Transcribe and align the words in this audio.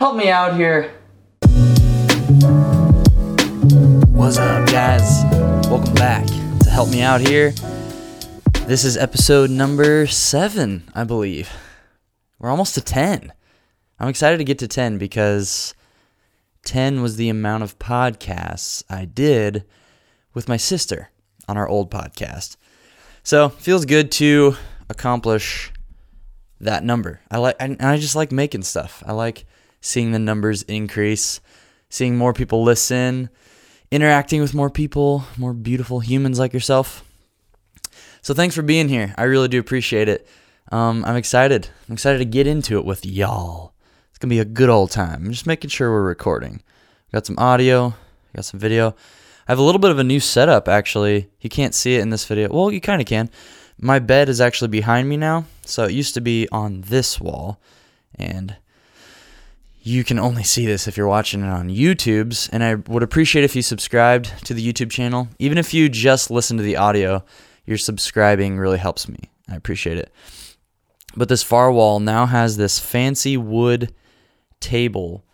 Help 0.00 0.14
me 0.14 0.30
out 0.30 0.54
here. 0.54 0.92
What's 4.12 4.38
up, 4.38 4.68
guys? 4.70 5.24
Welcome 5.68 5.94
back 5.94 6.24
to 6.60 6.70
Help 6.70 6.90
Me 6.90 7.02
Out 7.02 7.20
Here. 7.20 7.50
This 8.68 8.84
is 8.84 8.96
episode 8.96 9.50
number 9.50 10.06
seven, 10.06 10.88
I 10.94 11.02
believe. 11.02 11.50
We're 12.38 12.48
almost 12.48 12.76
to 12.76 12.80
10. 12.80 13.32
I'm 13.98 14.08
excited 14.08 14.38
to 14.38 14.44
get 14.44 14.60
to 14.60 14.68
10 14.68 14.98
because 14.98 15.74
10 16.64 17.02
was 17.02 17.16
the 17.16 17.28
amount 17.28 17.64
of 17.64 17.80
podcasts 17.80 18.84
I 18.88 19.04
did 19.04 19.64
with 20.32 20.46
my 20.46 20.58
sister 20.58 21.10
on 21.48 21.56
our 21.56 21.68
old 21.68 21.90
podcast. 21.90 22.56
So, 23.24 23.48
feels 23.48 23.84
good 23.84 24.12
to 24.12 24.54
accomplish 24.88 25.72
that 26.60 26.84
number. 26.84 27.20
I 27.32 27.38
like 27.38 27.56
and 27.58 27.82
I 27.82 27.96
just 27.98 28.14
like 28.14 28.30
making 28.30 28.62
stuff. 28.62 29.02
I 29.04 29.10
like 29.10 29.44
seeing 29.80 30.12
the 30.12 30.18
numbers 30.18 30.62
increase, 30.62 31.40
seeing 31.88 32.16
more 32.16 32.32
people 32.32 32.62
listen, 32.62 33.30
interacting 33.90 34.40
with 34.40 34.54
more 34.54 34.70
people, 34.70 35.24
more 35.36 35.54
beautiful 35.54 36.00
humans 36.00 36.38
like 36.38 36.52
yourself. 36.52 37.04
So 38.22 38.34
thanks 38.34 38.54
for 38.54 38.62
being 38.62 38.88
here. 38.88 39.14
I 39.16 39.24
really 39.24 39.48
do 39.48 39.60
appreciate 39.60 40.08
it. 40.08 40.28
Um, 40.70 41.04
I'm 41.04 41.16
excited. 41.16 41.68
I'm 41.88 41.94
excited 41.94 42.18
to 42.18 42.24
get 42.24 42.46
into 42.46 42.76
it 42.78 42.84
with 42.84 43.06
y'all. 43.06 43.72
It's 44.10 44.18
gonna 44.18 44.30
be 44.30 44.40
a 44.40 44.44
good 44.44 44.68
old 44.68 44.90
time. 44.90 45.24
I'm 45.24 45.30
just 45.30 45.46
making 45.46 45.70
sure 45.70 45.90
we're 45.90 46.02
recording. 46.02 46.62
Got 47.12 47.24
some 47.24 47.38
audio, 47.38 47.94
got 48.34 48.44
some 48.44 48.60
video. 48.60 48.94
I 49.46 49.52
have 49.52 49.58
a 49.58 49.62
little 49.62 49.78
bit 49.78 49.90
of 49.90 49.98
a 49.98 50.04
new 50.04 50.20
setup 50.20 50.68
actually. 50.68 51.30
You 51.40 51.48
can't 51.48 51.74
see 51.74 51.94
it 51.94 52.02
in 52.02 52.10
this 52.10 52.26
video. 52.26 52.48
Well, 52.50 52.70
you 52.70 52.80
kind 52.80 53.00
of 53.00 53.06
can. 53.06 53.30
My 53.80 53.98
bed 53.98 54.28
is 54.28 54.40
actually 54.40 54.68
behind 54.68 55.08
me 55.08 55.16
now. 55.16 55.46
So 55.64 55.84
it 55.84 55.92
used 55.92 56.14
to 56.14 56.20
be 56.20 56.48
on 56.50 56.82
this 56.82 57.20
wall, 57.20 57.60
and 58.14 58.56
you 59.88 60.04
can 60.04 60.18
only 60.18 60.42
see 60.42 60.66
this 60.66 60.86
if 60.86 60.96
you're 60.96 61.08
watching 61.08 61.42
it 61.42 61.48
on 61.48 61.70
YouTube's. 61.70 62.48
And 62.50 62.62
I 62.62 62.74
would 62.74 63.02
appreciate 63.02 63.44
if 63.44 63.56
you 63.56 63.62
subscribed 63.62 64.46
to 64.46 64.52
the 64.52 64.72
YouTube 64.72 64.90
channel. 64.90 65.28
Even 65.38 65.56
if 65.56 65.72
you 65.72 65.88
just 65.88 66.30
listen 66.30 66.58
to 66.58 66.62
the 66.62 66.76
audio, 66.76 67.24
your 67.64 67.78
subscribing 67.78 68.58
really 68.58 68.78
helps 68.78 69.08
me. 69.08 69.18
I 69.48 69.56
appreciate 69.56 69.96
it. 69.96 70.12
But 71.16 71.30
this 71.30 71.42
far 71.42 71.72
wall 71.72 72.00
now 72.00 72.26
has 72.26 72.56
this 72.56 72.78
fancy 72.78 73.38
wood 73.38 73.94
table, 74.60 75.24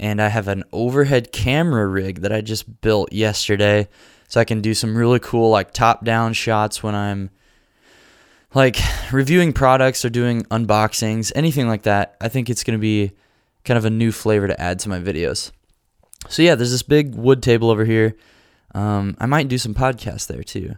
and 0.00 0.20
I 0.20 0.28
have 0.28 0.48
an 0.48 0.64
overhead 0.72 1.30
camera 1.30 1.86
rig 1.86 2.22
that 2.22 2.32
I 2.32 2.40
just 2.40 2.80
built 2.80 3.12
yesterday. 3.12 3.88
So 4.26 4.40
I 4.40 4.44
can 4.44 4.60
do 4.60 4.74
some 4.74 4.96
really 4.96 5.20
cool, 5.20 5.50
like 5.50 5.72
top 5.72 6.04
down 6.04 6.32
shots 6.32 6.82
when 6.82 6.96
I'm 6.96 7.30
like 8.54 8.76
reviewing 9.12 9.52
products 9.52 10.04
or 10.04 10.10
doing 10.10 10.42
unboxings, 10.46 11.30
anything 11.36 11.68
like 11.68 11.82
that. 11.82 12.16
I 12.20 12.28
think 12.28 12.50
it's 12.50 12.64
going 12.64 12.76
to 12.76 12.82
be 12.82 13.12
kind 13.64 13.78
of 13.78 13.84
a 13.84 13.90
new 13.90 14.12
flavor 14.12 14.46
to 14.46 14.60
add 14.60 14.78
to 14.80 14.88
my 14.88 15.00
videos. 15.00 15.50
So 16.28 16.42
yeah, 16.42 16.54
there's 16.54 16.70
this 16.70 16.82
big 16.82 17.14
wood 17.14 17.42
table 17.42 17.70
over 17.70 17.84
here. 17.84 18.16
Um, 18.74 19.16
I 19.20 19.26
might 19.26 19.48
do 19.48 19.58
some 19.58 19.74
podcasts 19.74 20.26
there 20.26 20.42
too. 20.42 20.76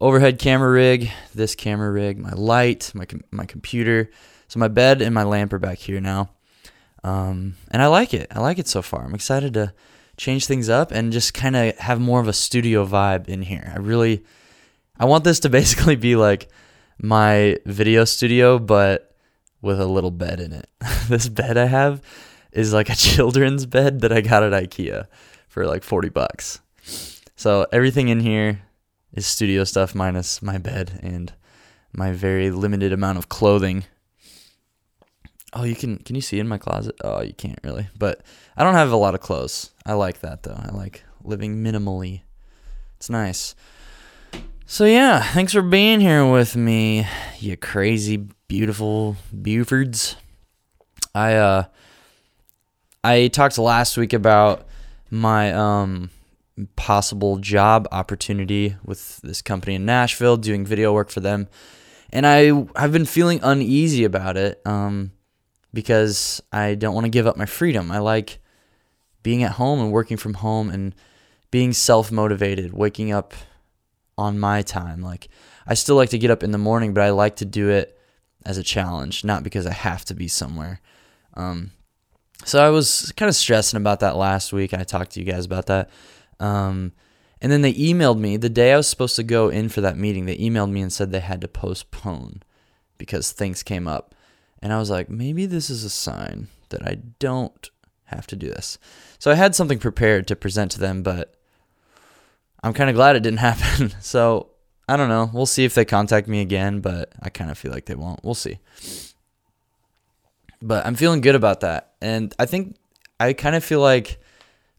Overhead 0.00 0.38
camera 0.38 0.70
rig, 0.70 1.10
this 1.34 1.54
camera 1.54 1.90
rig, 1.90 2.18
my 2.18 2.32
light, 2.32 2.90
my 2.94 3.06
my 3.30 3.44
computer. 3.44 4.10
So 4.48 4.58
my 4.58 4.68
bed 4.68 5.02
and 5.02 5.14
my 5.14 5.22
lamp 5.22 5.52
are 5.52 5.58
back 5.58 5.78
here 5.78 6.00
now, 6.00 6.30
um, 7.04 7.54
and 7.70 7.82
I 7.82 7.86
like 7.86 8.14
it. 8.14 8.26
I 8.34 8.40
like 8.40 8.58
it 8.58 8.66
so 8.66 8.82
far. 8.82 9.04
I'm 9.04 9.14
excited 9.14 9.54
to 9.54 9.74
change 10.16 10.46
things 10.46 10.68
up 10.68 10.90
and 10.90 11.12
just 11.12 11.34
kind 11.34 11.54
of 11.54 11.76
have 11.78 12.00
more 12.00 12.20
of 12.20 12.28
a 12.28 12.32
studio 12.32 12.84
vibe 12.86 13.28
in 13.28 13.42
here. 13.42 13.72
I 13.74 13.78
really, 13.78 14.24
I 14.98 15.04
want 15.04 15.24
this 15.24 15.40
to 15.40 15.48
basically 15.50 15.96
be 15.96 16.16
like 16.16 16.48
my 16.98 17.58
video 17.64 18.04
studio, 18.04 18.58
but 18.58 19.09
with 19.62 19.80
a 19.80 19.86
little 19.86 20.10
bed 20.10 20.40
in 20.40 20.52
it. 20.52 20.68
this 21.08 21.28
bed 21.28 21.56
I 21.56 21.66
have 21.66 22.02
is 22.52 22.72
like 22.72 22.88
a 22.88 22.94
children's 22.96 23.66
bed 23.66 24.00
that 24.00 24.12
I 24.12 24.20
got 24.20 24.42
at 24.42 24.52
IKEA 24.52 25.06
for 25.48 25.66
like 25.66 25.82
40 25.82 26.08
bucks. 26.08 26.60
So 27.36 27.66
everything 27.72 28.08
in 28.08 28.20
here 28.20 28.62
is 29.12 29.26
studio 29.26 29.64
stuff 29.64 29.94
minus 29.94 30.42
my 30.42 30.58
bed 30.58 31.00
and 31.02 31.32
my 31.92 32.12
very 32.12 32.50
limited 32.50 32.92
amount 32.92 33.18
of 33.18 33.28
clothing. 33.28 33.84
Oh, 35.52 35.64
you 35.64 35.74
can 35.74 35.96
can 35.98 36.14
you 36.14 36.22
see 36.22 36.38
in 36.38 36.46
my 36.46 36.58
closet? 36.58 36.94
Oh, 37.02 37.22
you 37.22 37.32
can't 37.32 37.58
really. 37.64 37.88
But 37.98 38.22
I 38.56 38.62
don't 38.62 38.74
have 38.74 38.92
a 38.92 38.96
lot 38.96 39.14
of 39.14 39.20
clothes. 39.20 39.70
I 39.84 39.94
like 39.94 40.20
that 40.20 40.44
though. 40.44 40.58
I 40.58 40.68
like 40.68 41.02
living 41.24 41.64
minimally. 41.64 42.22
It's 42.96 43.10
nice. 43.10 43.56
So 44.66 44.84
yeah, 44.84 45.20
thanks 45.32 45.52
for 45.52 45.62
being 45.62 46.00
here 46.00 46.30
with 46.30 46.54
me, 46.54 47.08
you 47.40 47.56
crazy 47.56 48.28
beautiful 48.50 49.14
Bufords. 49.32 50.16
I 51.14 51.34
uh 51.34 51.64
I 53.04 53.28
talked 53.28 53.56
last 53.58 53.96
week 53.96 54.12
about 54.12 54.66
my 55.08 55.52
um 55.52 56.10
possible 56.74 57.36
job 57.36 57.86
opportunity 57.92 58.74
with 58.84 59.18
this 59.18 59.40
company 59.40 59.76
in 59.76 59.86
Nashville 59.86 60.36
doing 60.36 60.66
video 60.66 60.92
work 60.92 61.10
for 61.10 61.20
them. 61.20 61.46
And 62.12 62.26
I 62.26 62.66
I've 62.74 62.90
been 62.90 63.06
feeling 63.06 63.38
uneasy 63.40 64.02
about 64.02 64.36
it 64.36 64.60
um 64.66 65.12
because 65.72 66.42
I 66.50 66.74
don't 66.74 66.94
want 66.94 67.04
to 67.04 67.10
give 67.10 67.28
up 67.28 67.36
my 67.36 67.46
freedom. 67.46 67.92
I 67.92 68.00
like 68.00 68.40
being 69.22 69.44
at 69.44 69.52
home 69.52 69.78
and 69.78 69.92
working 69.92 70.16
from 70.16 70.34
home 70.34 70.70
and 70.70 70.92
being 71.52 71.72
self-motivated, 71.72 72.72
waking 72.72 73.12
up 73.12 73.32
on 74.18 74.40
my 74.40 74.62
time. 74.62 75.02
Like 75.02 75.28
I 75.68 75.74
still 75.74 75.94
like 75.94 76.10
to 76.10 76.18
get 76.18 76.32
up 76.32 76.42
in 76.42 76.50
the 76.50 76.58
morning, 76.58 76.92
but 76.92 77.04
I 77.04 77.10
like 77.10 77.36
to 77.36 77.44
do 77.44 77.68
it 77.68 77.96
as 78.44 78.58
a 78.58 78.62
challenge, 78.62 79.24
not 79.24 79.42
because 79.42 79.66
I 79.66 79.72
have 79.72 80.04
to 80.06 80.14
be 80.14 80.28
somewhere. 80.28 80.80
Um, 81.34 81.72
so 82.44 82.64
I 82.64 82.70
was 82.70 83.12
kind 83.16 83.28
of 83.28 83.36
stressing 83.36 83.76
about 83.76 84.00
that 84.00 84.16
last 84.16 84.52
week. 84.52 84.72
I 84.72 84.84
talked 84.84 85.12
to 85.12 85.20
you 85.20 85.26
guys 85.26 85.44
about 85.44 85.66
that. 85.66 85.90
Um, 86.38 86.92
and 87.42 87.50
then 87.50 87.62
they 87.62 87.74
emailed 87.74 88.18
me 88.18 88.36
the 88.36 88.48
day 88.48 88.72
I 88.72 88.76
was 88.76 88.88
supposed 88.88 89.16
to 89.16 89.22
go 89.22 89.48
in 89.48 89.68
for 89.68 89.80
that 89.80 89.96
meeting. 89.96 90.26
They 90.26 90.36
emailed 90.36 90.70
me 90.70 90.82
and 90.82 90.92
said 90.92 91.10
they 91.10 91.20
had 91.20 91.40
to 91.42 91.48
postpone 91.48 92.42
because 92.98 93.32
things 93.32 93.62
came 93.62 93.86
up. 93.86 94.14
And 94.62 94.72
I 94.72 94.78
was 94.78 94.90
like, 94.90 95.08
maybe 95.08 95.46
this 95.46 95.70
is 95.70 95.84
a 95.84 95.90
sign 95.90 96.48
that 96.68 96.86
I 96.86 96.98
don't 97.18 97.70
have 98.04 98.26
to 98.28 98.36
do 98.36 98.48
this. 98.48 98.78
So 99.18 99.30
I 99.30 99.34
had 99.34 99.54
something 99.54 99.78
prepared 99.78 100.26
to 100.28 100.36
present 100.36 100.70
to 100.72 100.80
them, 100.80 101.02
but 101.02 101.34
I'm 102.62 102.74
kind 102.74 102.90
of 102.90 102.96
glad 102.96 103.16
it 103.16 103.22
didn't 103.22 103.38
happen. 103.40 103.94
so 104.00 104.49
I 104.90 104.96
don't 104.96 105.08
know. 105.08 105.30
We'll 105.32 105.46
see 105.46 105.64
if 105.64 105.76
they 105.76 105.84
contact 105.84 106.26
me 106.26 106.40
again, 106.40 106.80
but 106.80 107.12
I 107.22 107.28
kind 107.28 107.48
of 107.48 107.56
feel 107.56 107.70
like 107.70 107.84
they 107.84 107.94
won't. 107.94 108.24
We'll 108.24 108.34
see. 108.34 108.58
But 110.60 110.84
I'm 110.84 110.96
feeling 110.96 111.20
good 111.20 111.36
about 111.36 111.60
that. 111.60 111.92
And 112.02 112.34
I 112.40 112.46
think 112.46 112.74
I 113.20 113.32
kind 113.32 113.54
of 113.54 113.62
feel 113.62 113.78
like 113.78 114.18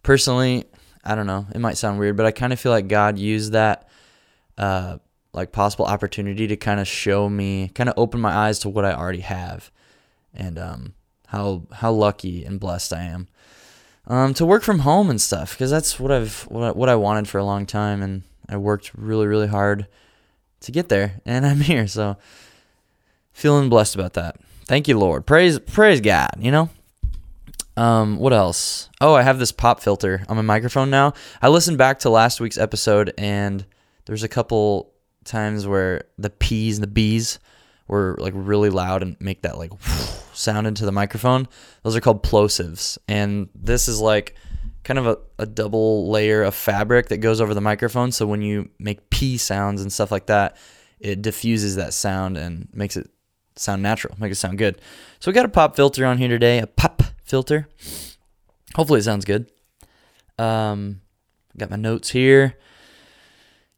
personally, 0.04 0.66
I 1.06 1.16
don't 1.16 1.28
know, 1.28 1.48
it 1.56 1.60
might 1.60 1.78
sound 1.78 1.98
weird, 1.98 2.18
but 2.18 2.26
I 2.26 2.32
kind 2.32 2.52
of 2.52 2.60
feel 2.60 2.74
like 2.74 2.90
God 2.90 3.18
used 3.18 3.54
that 3.54 3.88
uh 4.58 4.98
like 5.32 5.54
possible 5.54 5.86
opportunity 5.86 6.46
to 6.46 6.58
kind 6.58 6.82
of 6.82 6.90
show 6.90 7.30
me, 7.30 7.70
kind 7.70 7.88
of 7.88 7.94
open 7.96 8.20
my 8.20 8.36
eyes 8.36 8.60
to 8.60 8.70
what 8.70 8.84
I 8.84 8.94
already 8.94 9.22
have 9.22 9.72
and 10.34 10.60
um 10.60 10.94
how 11.28 11.68
how 11.72 11.94
lucky 11.94 12.44
and 12.44 12.60
blessed 12.60 12.92
I 12.92 13.04
am. 13.04 13.30
Um 14.08 14.34
to 14.34 14.46
work 14.46 14.64
from 14.64 14.80
home 14.80 15.10
and 15.10 15.22
stuff 15.22 15.54
because 15.54 15.72
that's 15.72 16.02
what 16.02 16.12
I've 16.12 16.42
what 16.50 16.64
I, 16.64 16.72
what 16.72 16.90
I 16.90 16.96
wanted 16.96 17.30
for 17.30 17.38
a 17.38 17.46
long 17.46 17.66
time 17.66 18.02
and 18.04 18.24
I 18.50 18.58
worked 18.58 18.92
really 18.94 19.26
really 19.26 19.48
hard 19.48 19.88
to 20.62 20.72
get 20.72 20.90
there, 20.90 21.22
and 21.26 21.46
I'm 21.46 21.62
here. 21.62 21.88
So 21.88 22.18
feeling 23.32 23.70
blessed 23.70 23.96
about 23.96 24.14
that. 24.14 24.38
Thank 24.66 24.88
you, 24.88 24.98
Lord. 24.98 25.26
Praise 25.26 25.60
praise 25.60 26.02
God. 26.02 26.32
You 26.40 26.52
know. 26.52 26.70
Um, 27.78 28.18
what 28.18 28.34
else? 28.34 28.90
Oh, 29.00 29.14
I 29.14 29.22
have 29.22 29.40
this 29.40 29.52
pop 29.52 29.80
filter 29.80 30.24
on 30.28 30.36
my 30.36 30.42
microphone 30.42 30.90
now. 30.90 31.14
I 31.42 31.48
listened 31.48 31.78
back 31.78 32.00
to 32.00 32.10
last 32.10 32.42
week's 32.42 32.58
episode, 32.58 33.14
and 33.18 33.66
there's 34.06 34.24
a 34.24 34.28
couple 34.28 34.92
times 35.24 35.66
where 35.66 36.04
the 36.18 36.30
P's 36.30 36.78
and 36.78 36.84
the 36.84 36.92
B's 36.92 37.40
were 37.88 38.16
like 38.20 38.34
really 38.36 38.70
loud 38.70 39.04
and 39.04 39.16
make 39.20 39.44
that 39.44 39.58
like 39.58 39.72
sound 40.34 40.68
into 40.68 40.86
the 40.86 40.92
microphone. 40.92 41.48
Those 41.84 41.96
are 41.96 42.02
called 42.02 42.24
plosives, 42.24 42.98
and 43.08 43.50
this 43.56 43.88
is 43.88 44.02
like 44.02 44.35
kind 44.91 45.08
of 45.08 45.08
a, 45.08 45.43
a 45.43 45.46
double 45.46 46.09
layer 46.09 46.43
of 46.43 46.53
fabric 46.53 47.08
that 47.08 47.20
goes 47.20 47.40
over 47.40 47.53
the 47.53 47.61
microphone. 47.61 48.11
So 48.11 48.28
when 48.28 48.41
you 48.41 48.70
make 48.78 49.09
P 49.09 49.38
sounds 49.38 49.82
and 49.82 49.91
stuff 49.91 50.11
like 50.11 50.26
that, 50.26 50.58
it 50.99 51.22
diffuses 51.22 51.78
that 51.78 51.93
sound 51.93 52.35
and 52.35 52.67
makes 52.73 52.97
it 52.97 53.09
sound 53.55 53.82
natural, 53.82 54.16
make 54.20 54.34
it 54.34 54.35
sound 54.35 54.58
good. 54.58 54.82
So 55.22 55.32
we 55.32 55.34
got 55.34 55.46
a 55.46 55.49
pop 55.49 55.78
filter 55.78 56.05
on 56.05 56.17
here 56.17 56.28
today, 56.28 56.59
a 56.59 56.67
pop 56.67 57.03
filter. 57.23 57.70
Hopefully 58.76 58.99
it 58.99 59.03
sounds 59.03 59.23
good. 59.23 59.49
Um, 60.38 60.99
got 61.58 61.70
my 61.70 61.78
notes 61.78 62.09
here. 62.09 62.58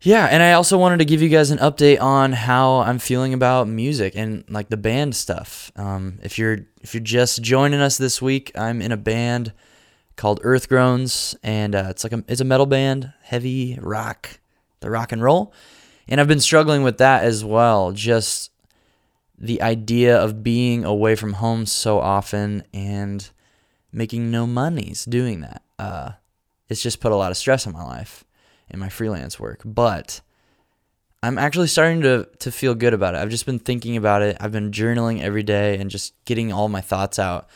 Yeah, 0.01 0.25
and 0.25 0.41
I 0.41 0.53
also 0.53 0.79
wanted 0.79 0.97
to 0.97 1.05
give 1.05 1.21
you 1.21 1.29
guys 1.29 1.51
an 1.51 1.59
update 1.59 2.01
on 2.01 2.31
how 2.31 2.77
I'm 2.77 2.97
feeling 2.97 3.35
about 3.35 3.67
music 3.67 4.13
and 4.15 4.45
like 4.49 4.69
the 4.69 4.77
band 4.77 5.15
stuff. 5.15 5.71
Um, 5.75 6.17
if 6.23 6.39
you're 6.39 6.57
if 6.81 6.95
you're 6.95 7.03
just 7.03 7.43
joining 7.43 7.81
us 7.81 7.99
this 7.99 8.19
week, 8.19 8.51
I'm 8.55 8.81
in 8.81 8.91
a 8.91 8.97
band 8.97 9.53
called 10.15 10.39
Earth 10.43 10.69
Groans, 10.69 11.35
and 11.43 11.75
uh, 11.75 11.87
it's 11.89 12.03
like 12.03 12.13
a 12.13 12.23
it's 12.27 12.41
a 12.41 12.45
metal 12.45 12.65
band, 12.65 13.13
heavy 13.21 13.77
rock, 13.81 14.39
the 14.79 14.89
rock 14.89 15.11
and 15.11 15.21
roll, 15.21 15.53
and 16.07 16.19
I've 16.19 16.27
been 16.27 16.39
struggling 16.39 16.83
with 16.83 16.97
that 16.99 17.23
as 17.23 17.43
well. 17.43 17.91
Just 17.91 18.51
the 19.37 19.61
idea 19.61 20.17
of 20.17 20.43
being 20.43 20.85
away 20.85 21.15
from 21.15 21.33
home 21.33 21.65
so 21.65 21.99
often 21.99 22.63
and 22.73 23.29
making 23.91 24.31
no 24.31 24.47
monies 24.47 25.05
doing 25.05 25.41
that. 25.41 25.61
Uh, 25.77 26.11
it's 26.69 26.81
just 26.81 26.99
put 26.99 27.11
a 27.11 27.15
lot 27.15 27.31
of 27.31 27.37
stress 27.37 27.67
on 27.67 27.73
my 27.73 27.83
life 27.83 28.23
and 28.69 28.79
my 28.79 28.89
freelance 28.89 29.39
work. 29.39 29.61
But 29.65 30.21
I'm 31.21 31.37
actually 31.37 31.67
starting 31.67 32.01
to 32.01 32.27
to 32.39 32.51
feel 32.51 32.75
good 32.75 32.93
about 32.93 33.15
it. 33.15 33.19
I've 33.19 33.29
just 33.29 33.45
been 33.45 33.59
thinking 33.59 33.97
about 33.97 34.21
it. 34.21 34.37
I've 34.39 34.51
been 34.51 34.71
journaling 34.71 35.21
every 35.21 35.43
day 35.43 35.77
and 35.77 35.89
just 35.89 36.13
getting 36.25 36.51
all 36.51 36.69
my 36.69 36.81
thoughts 36.81 37.19
out. 37.19 37.49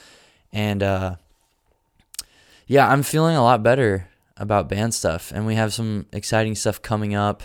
And 0.53 0.81
uh, 0.81 1.15
yeah, 2.67 2.89
I'm 2.89 3.03
feeling 3.03 3.35
a 3.35 3.43
lot 3.43 3.63
better 3.63 4.09
about 4.35 4.69
band 4.69 4.93
stuff. 4.93 5.31
And 5.33 5.45
we 5.45 5.55
have 5.55 5.73
some 5.73 6.05
exciting 6.11 6.55
stuff 6.55 6.81
coming 6.81 7.15
up. 7.15 7.43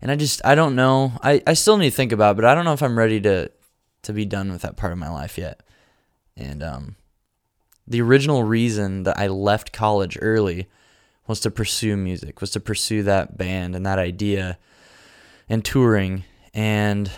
And 0.00 0.10
I 0.10 0.16
just 0.16 0.44
I 0.44 0.54
don't 0.54 0.74
know. 0.74 1.12
I, 1.22 1.42
I 1.46 1.52
still 1.54 1.76
need 1.76 1.90
to 1.90 1.96
think 1.96 2.12
about 2.12 2.32
it, 2.32 2.36
but 2.36 2.44
I 2.44 2.54
don't 2.54 2.64
know 2.64 2.72
if 2.72 2.82
I'm 2.82 2.98
ready 2.98 3.20
to 3.20 3.50
to 4.02 4.12
be 4.12 4.24
done 4.24 4.50
with 4.50 4.62
that 4.62 4.76
part 4.76 4.92
of 4.92 4.98
my 4.98 5.08
life 5.08 5.38
yet. 5.38 5.60
And 6.36 6.62
um 6.62 6.96
the 7.86 8.00
original 8.00 8.44
reason 8.44 9.02
that 9.04 9.18
I 9.18 9.26
left 9.26 9.72
college 9.72 10.16
early 10.20 10.68
was 11.26 11.40
to 11.40 11.50
pursue 11.50 11.96
music, 11.96 12.40
was 12.40 12.50
to 12.52 12.60
pursue 12.60 13.02
that 13.04 13.36
band 13.36 13.76
and 13.76 13.86
that 13.86 13.98
idea 13.98 14.58
and 15.48 15.64
touring. 15.64 16.24
And 16.54 17.10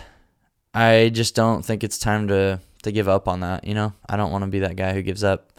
I 0.73 1.09
just 1.13 1.35
don't 1.35 1.63
think 1.63 1.83
it's 1.83 1.97
time 1.97 2.27
to 2.27 2.59
to 2.83 2.91
give 2.91 3.07
up 3.07 3.27
on 3.27 3.39
that, 3.39 3.63
you 3.65 3.73
know? 3.73 3.93
I 4.07 4.15
don't 4.15 4.31
want 4.31 4.43
to 4.43 4.51
be 4.51 4.59
that 4.59 4.75
guy 4.75 4.93
who 4.93 5.01
gives 5.01 5.23
up. 5.23 5.51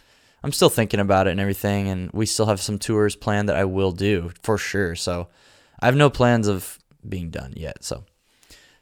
I'm 0.46 0.52
still 0.52 0.70
thinking 0.70 1.00
about 1.00 1.26
it 1.26 1.32
and 1.32 1.40
everything 1.40 1.88
and 1.88 2.08
we 2.12 2.24
still 2.24 2.46
have 2.46 2.60
some 2.60 2.78
tours 2.78 3.16
planned 3.16 3.48
that 3.48 3.56
I 3.56 3.64
will 3.64 3.90
do 3.90 4.30
for 4.44 4.56
sure. 4.56 4.94
So 4.94 5.26
I 5.80 5.86
have 5.86 5.96
no 5.96 6.08
plans 6.08 6.46
of 6.46 6.78
being 7.06 7.30
done 7.30 7.52
yet. 7.56 7.82
So 7.82 8.04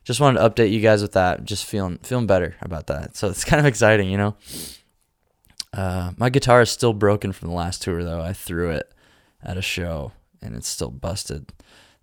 just 0.04 0.20
wanted 0.20 0.40
to 0.40 0.50
update 0.50 0.72
you 0.72 0.82
guys 0.82 1.00
with 1.00 1.12
that. 1.12 1.46
Just 1.46 1.64
feeling 1.64 1.96
feeling 2.02 2.26
better 2.26 2.54
about 2.60 2.88
that. 2.88 3.16
So 3.16 3.28
it's 3.30 3.46
kind 3.46 3.60
of 3.60 3.64
exciting, 3.64 4.10
you 4.10 4.18
know. 4.18 4.36
Uh, 5.72 6.12
my 6.18 6.28
guitar 6.28 6.60
is 6.60 6.70
still 6.70 6.92
broken 6.92 7.32
from 7.32 7.48
the 7.48 7.54
last 7.54 7.80
tour 7.80 8.04
though. 8.04 8.20
I 8.20 8.34
threw 8.34 8.68
it 8.68 8.92
at 9.42 9.56
a 9.56 9.62
show 9.62 10.12
and 10.42 10.54
it's 10.54 10.68
still 10.68 10.90
busted. 10.90 11.50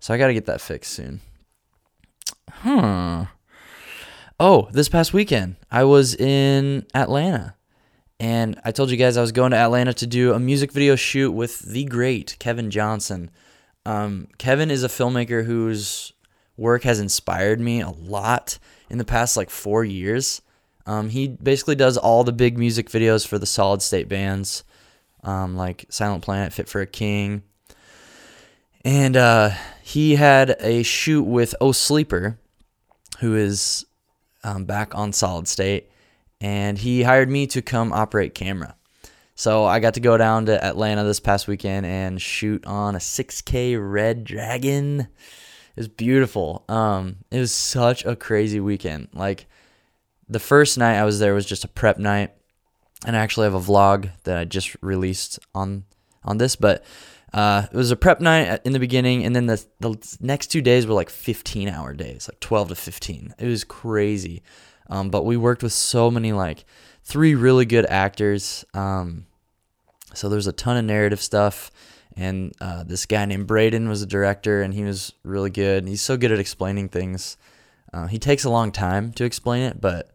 So 0.00 0.12
I 0.12 0.18
got 0.18 0.26
to 0.26 0.34
get 0.34 0.46
that 0.46 0.60
fixed 0.60 0.92
soon. 0.92 1.20
Huh. 2.50 3.26
Oh, 4.40 4.68
this 4.72 4.88
past 4.88 5.12
weekend 5.14 5.54
I 5.70 5.84
was 5.84 6.16
in 6.16 6.84
Atlanta. 6.96 7.54
And 8.22 8.60
I 8.64 8.70
told 8.70 8.92
you 8.92 8.96
guys 8.96 9.16
I 9.16 9.20
was 9.20 9.32
going 9.32 9.50
to 9.50 9.56
Atlanta 9.56 9.92
to 9.94 10.06
do 10.06 10.32
a 10.32 10.38
music 10.38 10.70
video 10.70 10.94
shoot 10.94 11.32
with 11.32 11.58
the 11.58 11.84
great 11.86 12.36
Kevin 12.38 12.70
Johnson. 12.70 13.32
Um, 13.84 14.28
Kevin 14.38 14.70
is 14.70 14.84
a 14.84 14.88
filmmaker 14.88 15.44
whose 15.44 16.12
work 16.56 16.84
has 16.84 17.00
inspired 17.00 17.58
me 17.58 17.80
a 17.80 17.90
lot 17.90 18.60
in 18.88 18.98
the 18.98 19.04
past 19.04 19.36
like 19.36 19.50
four 19.50 19.82
years. 19.82 20.40
Um, 20.86 21.08
he 21.08 21.26
basically 21.26 21.74
does 21.74 21.96
all 21.96 22.22
the 22.22 22.30
big 22.30 22.56
music 22.56 22.88
videos 22.90 23.26
for 23.26 23.40
the 23.40 23.46
solid 23.46 23.82
state 23.82 24.08
bands, 24.08 24.62
um, 25.24 25.56
like 25.56 25.86
Silent 25.88 26.22
Planet, 26.22 26.52
Fit 26.52 26.68
for 26.68 26.80
a 26.80 26.86
King. 26.86 27.42
And 28.84 29.16
uh, 29.16 29.50
he 29.82 30.14
had 30.14 30.54
a 30.60 30.84
shoot 30.84 31.24
with 31.24 31.56
Oh 31.60 31.72
Sleeper, 31.72 32.38
who 33.18 33.34
is 33.34 33.84
um, 34.44 34.64
back 34.64 34.94
on 34.94 35.12
solid 35.12 35.48
state, 35.48 35.88
and 36.42 36.76
he 36.76 37.04
hired 37.04 37.30
me 37.30 37.46
to 37.46 37.62
come 37.62 37.92
operate 37.92 38.34
camera. 38.34 38.74
So 39.36 39.64
I 39.64 39.78
got 39.78 39.94
to 39.94 40.00
go 40.00 40.18
down 40.18 40.46
to 40.46 40.62
Atlanta 40.62 41.04
this 41.04 41.20
past 41.20 41.46
weekend 41.46 41.86
and 41.86 42.20
shoot 42.20 42.66
on 42.66 42.96
a 42.96 42.98
6K 42.98 43.78
Red 43.80 44.24
Dragon. 44.24 45.00
It 45.00 45.08
was 45.76 45.88
beautiful. 45.88 46.64
Um, 46.68 47.18
it 47.30 47.38
was 47.38 47.52
such 47.54 48.04
a 48.04 48.16
crazy 48.16 48.60
weekend. 48.60 49.08
Like 49.14 49.46
the 50.28 50.40
first 50.40 50.76
night 50.76 50.98
I 50.98 51.04
was 51.04 51.20
there 51.20 51.32
was 51.32 51.46
just 51.46 51.64
a 51.64 51.68
prep 51.68 51.98
night, 51.98 52.32
and 53.06 53.16
I 53.16 53.20
actually 53.20 53.44
have 53.44 53.54
a 53.54 53.60
vlog 53.60 54.10
that 54.24 54.36
I 54.36 54.44
just 54.44 54.76
released 54.82 55.38
on 55.54 55.84
on 56.24 56.38
this. 56.38 56.56
But 56.56 56.84
uh, 57.32 57.66
it 57.72 57.76
was 57.76 57.90
a 57.90 57.96
prep 57.96 58.20
night 58.20 58.60
in 58.64 58.72
the 58.72 58.78
beginning, 58.78 59.24
and 59.24 59.34
then 59.34 59.46
the 59.46 59.64
the 59.80 60.16
next 60.20 60.48
two 60.48 60.60
days 60.60 60.86
were 60.86 60.94
like 60.94 61.08
15 61.08 61.68
hour 61.68 61.94
days, 61.94 62.28
like 62.28 62.40
12 62.40 62.68
to 62.70 62.74
15. 62.74 63.34
It 63.38 63.46
was 63.46 63.64
crazy. 63.64 64.42
Um, 64.92 65.08
but 65.08 65.24
we 65.24 65.38
worked 65.38 65.62
with 65.62 65.72
so 65.72 66.10
many 66.10 66.32
like 66.32 66.66
three 67.02 67.34
really 67.34 67.64
good 67.64 67.86
actors. 67.86 68.62
Um, 68.74 69.24
so 70.12 70.28
there's 70.28 70.46
a 70.46 70.52
ton 70.52 70.76
of 70.76 70.84
narrative 70.84 71.20
stuff. 71.20 71.70
And 72.14 72.52
uh, 72.60 72.84
this 72.84 73.06
guy 73.06 73.24
named 73.24 73.46
Braden 73.46 73.88
was 73.88 74.02
a 74.02 74.06
director, 74.06 74.60
and 74.60 74.74
he 74.74 74.84
was 74.84 75.14
really 75.24 75.48
good. 75.48 75.88
He's 75.88 76.02
so 76.02 76.18
good 76.18 76.30
at 76.30 76.38
explaining 76.38 76.90
things. 76.90 77.38
Uh, 77.90 78.06
he 78.06 78.18
takes 78.18 78.44
a 78.44 78.50
long 78.50 78.70
time 78.70 79.12
to 79.12 79.24
explain 79.24 79.62
it, 79.62 79.80
but 79.80 80.10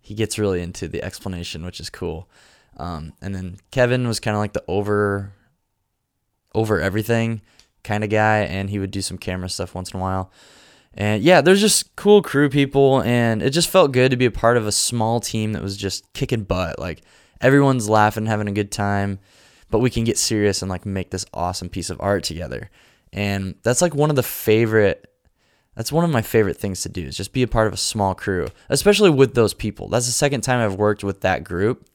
he 0.00 0.14
gets 0.14 0.38
really 0.38 0.62
into 0.62 0.86
the 0.86 1.02
explanation, 1.02 1.64
which 1.64 1.80
is 1.80 1.90
cool. 1.90 2.28
Um, 2.76 3.14
and 3.20 3.34
then 3.34 3.56
Kevin 3.72 4.06
was 4.06 4.20
kind 4.20 4.36
of 4.36 4.38
like 4.38 4.52
the 4.52 4.64
over 4.68 5.32
over 6.54 6.80
everything 6.80 7.40
kind 7.82 8.04
of 8.04 8.10
guy, 8.10 8.42
and 8.42 8.70
he 8.70 8.78
would 8.78 8.92
do 8.92 9.02
some 9.02 9.18
camera 9.18 9.48
stuff 9.48 9.74
once 9.74 9.90
in 9.90 9.98
a 9.98 10.00
while. 10.00 10.30
And 10.96 11.22
yeah, 11.22 11.40
there's 11.40 11.60
just 11.60 11.96
cool 11.96 12.22
crew 12.22 12.48
people, 12.48 13.02
and 13.02 13.42
it 13.42 13.50
just 13.50 13.68
felt 13.68 13.92
good 13.92 14.10
to 14.12 14.16
be 14.16 14.26
a 14.26 14.30
part 14.30 14.56
of 14.56 14.66
a 14.66 14.72
small 14.72 15.20
team 15.20 15.52
that 15.52 15.62
was 15.62 15.76
just 15.76 16.12
kicking 16.12 16.44
butt. 16.44 16.78
Like 16.78 17.02
everyone's 17.40 17.88
laughing, 17.88 18.26
having 18.26 18.48
a 18.48 18.52
good 18.52 18.70
time, 18.70 19.18
but 19.70 19.80
we 19.80 19.90
can 19.90 20.04
get 20.04 20.18
serious 20.18 20.62
and 20.62 20.70
like 20.70 20.86
make 20.86 21.10
this 21.10 21.26
awesome 21.34 21.68
piece 21.68 21.90
of 21.90 22.00
art 22.00 22.22
together. 22.22 22.70
And 23.12 23.56
that's 23.62 23.82
like 23.82 23.94
one 23.94 24.10
of 24.10 24.16
the 24.16 24.22
favorite 24.22 25.10
that's 25.76 25.90
one 25.90 26.04
of 26.04 26.10
my 26.10 26.22
favorite 26.22 26.56
things 26.56 26.82
to 26.82 26.88
do 26.88 27.02
is 27.02 27.16
just 27.16 27.32
be 27.32 27.42
a 27.42 27.48
part 27.48 27.66
of 27.66 27.72
a 27.72 27.76
small 27.76 28.14
crew, 28.14 28.46
especially 28.68 29.10
with 29.10 29.34
those 29.34 29.54
people. 29.54 29.88
That's 29.88 30.06
the 30.06 30.12
second 30.12 30.42
time 30.42 30.60
I've 30.60 30.78
worked 30.78 31.02
with 31.02 31.22
that 31.22 31.42
group. 31.42 31.88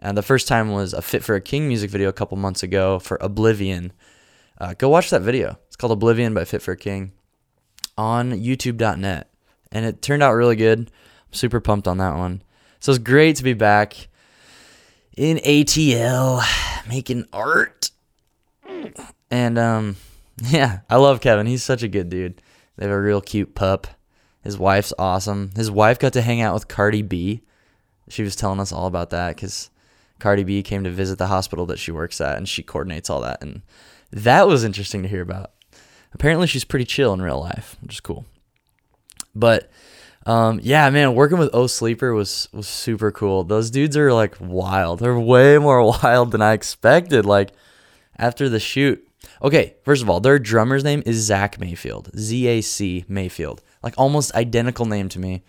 And 0.00 0.16
the 0.16 0.22
first 0.22 0.48
time 0.48 0.72
was 0.72 0.94
a 0.94 1.02
Fit 1.02 1.22
for 1.22 1.34
a 1.34 1.40
King 1.40 1.68
music 1.68 1.90
video 1.90 2.08
a 2.08 2.14
couple 2.14 2.38
months 2.38 2.62
ago 2.62 2.98
for 2.98 3.18
Oblivion. 3.20 3.92
Uh, 4.58 4.72
go 4.72 4.88
watch 4.88 5.10
that 5.10 5.20
video. 5.20 5.58
It's 5.66 5.76
called 5.76 5.92
Oblivion 5.92 6.32
by 6.32 6.46
Fit 6.46 6.62
for 6.62 6.72
a 6.72 6.76
King 6.76 7.12
on 7.96 8.32
youtube.net. 8.32 9.28
And 9.70 9.86
it 9.86 10.02
turned 10.02 10.22
out 10.22 10.32
really 10.32 10.56
good. 10.56 10.78
I'm 10.80 11.32
super 11.32 11.60
pumped 11.60 11.88
on 11.88 11.98
that 11.98 12.16
one. 12.16 12.42
So 12.80 12.92
it's 12.92 12.98
great 12.98 13.36
to 13.36 13.44
be 13.44 13.54
back 13.54 14.08
in 15.16 15.38
ATL 15.38 16.42
making 16.88 17.26
art. 17.32 17.90
And 19.30 19.58
um 19.58 19.96
yeah, 20.48 20.80
I 20.88 20.96
love 20.96 21.20
Kevin. 21.20 21.46
He's 21.46 21.62
such 21.62 21.82
a 21.82 21.88
good 21.88 22.08
dude. 22.08 22.40
They 22.76 22.86
have 22.86 22.94
a 22.94 23.00
real 23.00 23.20
cute 23.20 23.54
pup. 23.54 23.86
His 24.42 24.58
wife's 24.58 24.92
awesome. 24.98 25.52
His 25.54 25.70
wife 25.70 25.98
got 25.98 26.14
to 26.14 26.22
hang 26.22 26.40
out 26.40 26.54
with 26.54 26.68
Cardi 26.68 27.02
B. 27.02 27.42
She 28.08 28.22
was 28.22 28.34
telling 28.34 28.60
us 28.60 28.72
all 28.72 28.86
about 28.86 29.10
that 29.10 29.36
because 29.36 29.70
Cardi 30.18 30.42
B 30.42 30.62
came 30.62 30.84
to 30.84 30.90
visit 30.90 31.18
the 31.18 31.28
hospital 31.28 31.66
that 31.66 31.78
she 31.78 31.92
works 31.92 32.20
at 32.20 32.36
and 32.36 32.48
she 32.48 32.62
coordinates 32.62 33.08
all 33.08 33.20
that. 33.20 33.42
And 33.42 33.62
that 34.10 34.48
was 34.48 34.64
interesting 34.64 35.02
to 35.02 35.08
hear 35.08 35.22
about. 35.22 35.52
Apparently, 36.14 36.46
she's 36.46 36.64
pretty 36.64 36.84
chill 36.84 37.12
in 37.12 37.22
real 37.22 37.40
life, 37.40 37.76
which 37.80 37.94
is 37.94 38.00
cool. 38.00 38.26
But 39.34 39.70
um, 40.26 40.60
yeah, 40.62 40.88
man, 40.90 41.14
working 41.14 41.38
with 41.38 41.54
O 41.54 41.66
Sleeper 41.66 42.14
was 42.14 42.48
was 42.52 42.68
super 42.68 43.10
cool. 43.10 43.44
Those 43.44 43.70
dudes 43.70 43.96
are 43.96 44.12
like 44.12 44.36
wild. 44.40 45.00
They're 45.00 45.18
way 45.18 45.58
more 45.58 45.82
wild 46.02 46.30
than 46.32 46.42
I 46.42 46.52
expected. 46.52 47.24
Like 47.24 47.52
after 48.18 48.48
the 48.48 48.60
shoot, 48.60 49.06
Okay, 49.42 49.74
first 49.82 50.02
of 50.02 50.10
all, 50.10 50.20
their 50.20 50.38
drummer's 50.38 50.84
name 50.84 51.02
is 51.06 51.16
Zac 51.24 51.58
Mayfield. 51.58 52.10
Z 52.16 52.46
A 52.46 52.60
C 52.60 53.04
Mayfield. 53.08 53.62
Like 53.82 53.94
almost 53.96 54.34
identical 54.34 54.86
name 54.86 55.08
to 55.10 55.18
me. 55.18 55.42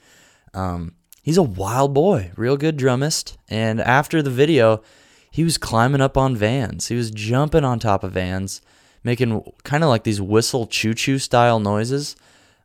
Um, 0.53 0.93
he's 1.21 1.37
a 1.37 1.43
wild 1.43 1.93
boy, 1.93 2.31
real 2.35 2.57
good 2.57 2.77
drummist. 2.77 3.37
And 3.49 3.79
after 3.81 4.21
the 4.21 4.31
video, 4.31 4.81
he 5.29 5.43
was 5.43 5.57
climbing 5.57 6.01
up 6.01 6.17
on 6.17 6.35
vans. 6.35 6.87
He 6.87 6.95
was 6.95 7.11
jumping 7.11 7.63
on 7.63 7.79
top 7.79 8.03
of 8.03 8.13
vans, 8.13 8.61
making 9.03 9.43
kind 9.63 9.83
of 9.83 9.89
like 9.89 10.03
these 10.03 10.21
whistle 10.21 10.67
choo 10.67 10.93
choo 10.93 11.19
style 11.19 11.59
noises. 11.59 12.15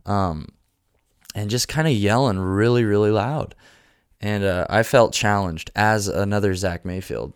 Um, 0.07 0.49
and 1.35 1.51
just 1.51 1.69
kind 1.69 1.87
of 1.87 1.95
yelling 1.95 2.39
really, 2.39 2.85
really 2.85 3.11
loud. 3.11 3.55
And 4.21 4.43
uh, 4.43 4.67
I 4.69 4.83
felt 4.83 5.13
challenged 5.13 5.71
as 5.77 6.09
another 6.09 6.55
Zach 6.55 6.85
Mayfield. 6.85 7.35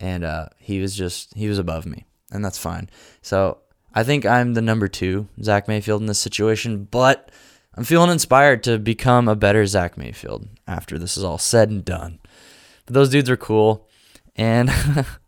And 0.00 0.24
uh, 0.24 0.46
he 0.58 0.80
was 0.80 0.96
just, 0.96 1.34
he 1.34 1.48
was 1.48 1.58
above 1.58 1.86
me 1.86 2.06
and 2.30 2.44
that's 2.44 2.58
fine. 2.58 2.88
So 3.22 3.58
I 3.94 4.04
think 4.04 4.26
I'm 4.26 4.54
the 4.54 4.62
number 4.62 4.88
two 4.88 5.28
Zach 5.42 5.68
Mayfield 5.68 6.00
in 6.00 6.06
this 6.06 6.18
situation, 6.18 6.84
but 6.90 7.30
I'm 7.74 7.84
feeling 7.84 8.10
inspired 8.10 8.62
to 8.64 8.78
become 8.78 9.28
a 9.28 9.36
better 9.36 9.66
Zach 9.66 9.96
Mayfield 9.96 10.48
after 10.66 10.98
this 10.98 11.16
is 11.16 11.24
all 11.24 11.38
said 11.38 11.70
and 11.70 11.84
done. 11.84 12.18
But 12.86 12.94
those 12.94 13.10
dudes 13.10 13.30
are 13.30 13.36
cool, 13.36 13.88
and 14.36 14.70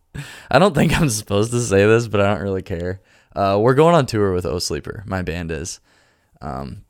I 0.51 0.59
don't 0.59 0.75
think 0.75 0.99
I'm 0.99 1.09
supposed 1.09 1.51
to 1.53 1.61
say 1.61 1.87
this, 1.87 2.09
but 2.09 2.21
I 2.21 2.33
don't 2.33 2.43
really 2.43 2.63
care. 2.63 3.01
Uh, 3.35 3.59
we're 3.61 3.75
going 3.75 3.95
on 3.95 4.07
tour 4.07 4.33
with 4.33 4.47
O 4.47 4.59
Sleeper. 4.59 5.05
My 5.07 5.23
band 5.23 5.51
is. 5.51 5.81
Um, 6.41 6.85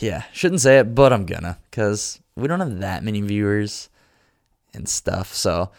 yeah, 0.00 0.24
shouldn't 0.32 0.60
say 0.60 0.78
it, 0.78 0.94
but 0.94 1.12
I'm 1.12 1.26
gonna 1.26 1.58
because 1.70 2.20
we 2.36 2.46
don't 2.46 2.60
have 2.60 2.78
that 2.78 3.02
many 3.02 3.20
viewers 3.22 3.88
and 4.72 4.88
stuff. 4.88 5.34
So 5.34 5.70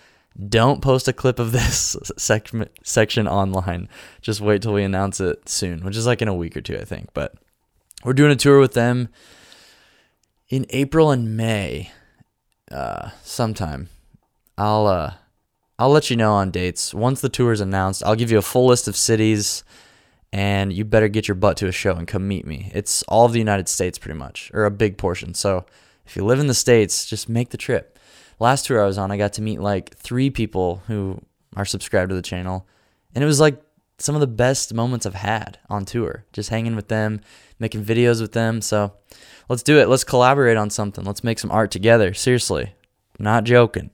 don't 0.50 0.82
post 0.82 1.08
a 1.08 1.14
clip 1.14 1.40
of 1.40 1.52
this 1.52 1.96
sec- 2.18 2.52
section 2.84 3.28
online. 3.28 3.88
Just 4.22 4.42
wait 4.42 4.62
till 4.62 4.74
we 4.74 4.84
announce 4.84 5.20
it 5.22 5.48
soon, 5.48 5.84
which 5.84 5.96
is 5.96 6.06
like 6.06 6.22
in 6.22 6.28
a 6.28 6.36
week 6.36 6.58
or 6.58 6.62
two, 6.62 6.78
I 6.78 6.84
think. 6.84 7.14
But 7.14 7.36
we're 8.04 8.14
doing 8.14 8.32
a 8.32 8.36
tour 8.36 8.60
with 8.60 8.74
them 8.74 9.10
in 10.50 10.66
April 10.70 11.12
and 11.12 11.36
May, 11.38 11.92
uh, 12.72 13.12
sometime. 13.24 13.90
I'll 14.58 14.88
uh, 14.88 15.14
I'll 15.80 15.90
let 15.90 16.10
you 16.10 16.16
know 16.16 16.34
on 16.34 16.50
dates. 16.50 16.94
Once 16.94 17.22
the 17.22 17.30
tour 17.30 17.52
is 17.52 17.62
announced, 17.62 18.04
I'll 18.04 18.16
give 18.16 18.32
you 18.32 18.40
a 18.40 18.44
full 18.44 18.66
list 18.66 18.88
of 18.88 18.96
cities 18.96 19.64
and 20.34 20.74
you 20.74 20.84
better 20.84 21.08
get 21.08 21.28
your 21.28 21.36
butt 21.36 21.58
to 21.58 21.68
a 21.68 21.72
show 21.72 21.94
and 21.94 22.08
come 22.08 22.28
meet 22.28 22.46
me. 22.48 22.72
It's 22.74 23.04
all 23.04 23.26
of 23.26 23.32
the 23.32 23.40
United 23.40 23.70
States 23.70 23.98
pretty 23.98 24.18
much, 24.18 24.52
or 24.54 24.66
a 24.66 24.72
big 24.72 24.98
portion. 24.98 25.34
So 25.34 25.66
if 26.06 26.16
you 26.16 26.26
live 26.26 26.40
in 26.40 26.48
the 26.48 26.54
States, 26.54 27.06
just 27.06 27.30
make 27.30 27.50
the 27.50 27.58
trip. 27.58 28.00
Last 28.40 28.66
tour 28.66 28.82
I 28.82 28.88
was 28.88 28.98
on, 28.98 29.12
I 29.12 29.18
got 29.18 29.34
to 29.34 29.42
meet 29.42 29.62
like 29.62 29.96
three 29.96 30.30
people 30.30 30.82
who 30.88 31.22
are 31.56 31.66
subscribed 31.66 32.10
to 32.10 32.16
the 32.16 32.22
channel. 32.22 32.68
And 33.14 33.24
it 33.24 33.28
was 33.28 33.40
like 33.40 33.62
some 34.00 34.16
of 34.16 34.22
the 34.22 34.28
best 34.28 34.74
moments 34.74 35.06
I've 35.06 35.14
had 35.14 35.60
on 35.70 35.86
tour, 35.86 36.26
just 36.34 36.50
hanging 36.50 36.76
with 36.76 36.88
them, 36.88 37.22
making 37.60 37.86
videos 37.86 38.20
with 38.20 38.34
them. 38.34 38.62
So 38.62 38.94
let's 39.48 39.64
do 39.64 39.80
it. 39.80 39.90
Let's 39.90 40.04
collaborate 40.04 40.58
on 40.58 40.70
something. 40.70 41.06
Let's 41.06 41.24
make 41.24 41.40
some 41.40 41.52
art 41.52 41.72
together. 41.72 42.14
Seriously, 42.14 42.74
not 43.20 43.44
joking. 43.44 43.92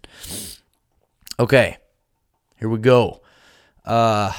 Okay, 1.40 1.78
here 2.58 2.70
we 2.70 2.78
go. 2.78 3.22
Uh, 3.84 4.32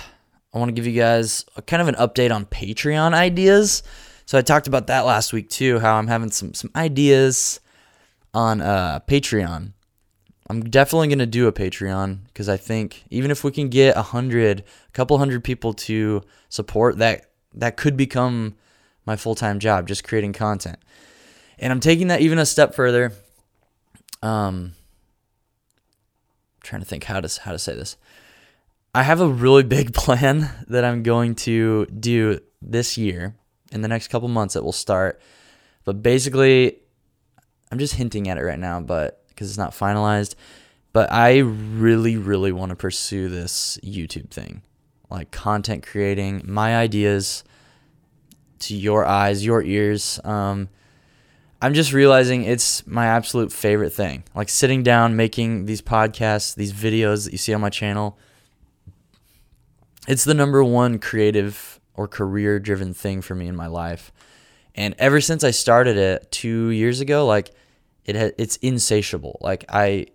I 0.53 0.59
want 0.59 0.69
to 0.69 0.73
give 0.73 0.87
you 0.87 0.99
guys 0.99 1.45
a, 1.57 1.63
kind 1.63 1.83
of 1.83 1.89
an 1.89 1.97
update 1.97 2.33
on 2.33 2.47
Patreon 2.47 3.13
ideas. 3.13 3.83
So 4.27 4.39
I 4.39 4.43
talked 4.43 4.69
about 4.69 4.87
that 4.87 5.01
last 5.01 5.33
week 5.33 5.51
too, 5.51 5.81
how 5.81 5.97
I'm 5.97 6.07
having 6.07 6.31
some 6.31 6.55
some 6.55 6.71
ideas 6.77 7.61
on 8.33 8.61
uh, 8.61 9.01
Patreon. 9.09 9.73
I'm 10.49 10.63
definitely 10.63 11.09
gonna 11.09 11.27
do 11.27 11.49
a 11.49 11.53
Patreon 11.53 12.21
because 12.29 12.49
I 12.49 12.57
think 12.57 13.05
even 13.11 13.33
if 13.33 13.43
we 13.43 13.51
can 13.51 13.71
get 13.71 13.97
a 13.97 14.03
hundred, 14.03 14.61
a 14.61 14.93
couple 14.93 15.19
hundred 15.19 15.43
people 15.43 15.75
to 15.75 16.23
support 16.49 16.99
that, 16.99 17.31
that 17.55 17.77
could 17.77 17.97
become 17.97 18.55
my 19.05 19.17
full 19.17 19.35
time 19.35 19.59
job, 19.59 19.89
just 19.89 20.05
creating 20.05 20.33
content. 20.33 20.79
And 21.59 21.73
I'm 21.73 21.81
taking 21.81 22.07
that 22.07 22.21
even 22.21 22.39
a 22.39 22.47
step 22.47 22.75
further. 22.75 23.13
Um, 24.23 24.75
trying 26.65 26.83
to 26.83 26.87
think 26.87 27.05
how 27.05 27.21
to 27.21 27.41
how 27.43 27.53
to 27.53 27.59
say 27.59 27.75
this. 27.75 27.97
I 28.95 29.03
have 29.03 29.21
a 29.21 29.29
really 29.29 29.63
big 29.63 29.95
plan 29.95 30.51
that 30.69 30.85
I'm 30.85 31.03
going 31.03 31.35
to 31.37 31.87
do 31.87 32.41
this 32.63 32.97
year 32.97 33.35
in 33.73 33.83
the 33.83 33.89
next 33.89 34.09
couple 34.09 34.29
months 34.29 34.55
that 34.55 34.65
will 34.65 34.73
start. 34.73 35.21
But 35.85 36.03
basically, 36.03 36.79
I'm 37.71 37.79
just 37.79 37.95
hinting 37.95 38.29
at 38.29 38.39
it 38.39 38.43
right 38.43 38.59
now, 38.59 38.81
but 38.81 39.25
because 39.29 39.49
it's 39.49 39.59
not 39.59 39.73
finalized. 39.73 40.35
But 40.93 41.11
I 41.13 41.39
really, 41.39 42.17
really 42.17 42.53
want 42.53 42.71
to 42.71 42.77
pursue 42.77 43.29
this 43.29 43.79
YouTube 43.83 44.31
thing, 44.31 44.63
like 45.11 45.33
content 45.33 45.85
creating, 45.85 46.43
my 46.45 46.77
ideas 46.77 47.43
to 48.61 48.77
your 48.77 49.05
eyes, 49.05 49.45
your 49.45 49.61
ears. 49.61 50.21
Um, 50.23 50.69
I'm 51.65 51.75
just 51.75 51.93
realizing 51.93 52.45
it's 52.45 52.87
my 52.87 53.07
absolute 53.07 53.53
favorite 53.53 53.91
thing. 53.91 54.25
Like 54.35 54.49
sitting 54.49 54.83
down, 54.83 55.17
making 55.17 55.67
these 55.67 55.81
podcasts, 55.81 56.55
these 56.55 56.73
videos 56.73 57.25
that 57.25 57.33
you 57.33 57.39
see 57.39 57.55
on 57.55 57.61
my 57.61 57.71
channel 57.71 58.19
it's 60.07 60.25
the 60.25 60.35
number 60.35 60.63
one 60.63 60.99
creative 60.99 61.81
or 61.95 62.09
career 62.09 62.59
driven 62.59 62.93
thing 62.93 63.23
for 63.23 63.35
me 63.35 63.47
in 63.47 63.57
my 63.57 63.67
life. 63.67 64.13
And 64.75 64.95
ever 64.99 65.21
since 65.21 65.45
I 65.45 65.51
started 65.51 65.97
it 65.97 66.31
2 66.33 66.71
years 66.71 67.01
ago, 67.01 67.27
like 67.27 67.53
it 68.05 68.17
ha- 68.17 68.35
it's 68.37 68.57
insatiable. 68.57 69.39
Like 69.41 69.65
I 69.69 70.07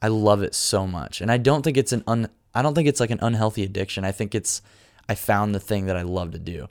I 0.00 0.08
love 0.08 0.42
it 0.42 0.54
so 0.54 0.86
much. 0.86 1.20
And 1.20 1.30
I 1.30 1.36
don't 1.36 1.62
think 1.62 1.76
it's 1.76 1.92
an 1.92 2.04
un 2.06 2.28
I 2.54 2.62
don't 2.62 2.74
think 2.74 2.88
it's 2.88 3.00
like 3.00 3.10
an 3.10 3.18
unhealthy 3.20 3.64
addiction. 3.64 4.04
I 4.04 4.12
think 4.12 4.34
it's 4.34 4.62
I 5.08 5.14
found 5.14 5.54
the 5.54 5.60
thing 5.60 5.86
that 5.86 5.96
I 5.96 6.02
love 6.02 6.32
to 6.32 6.38
do. 6.38 6.68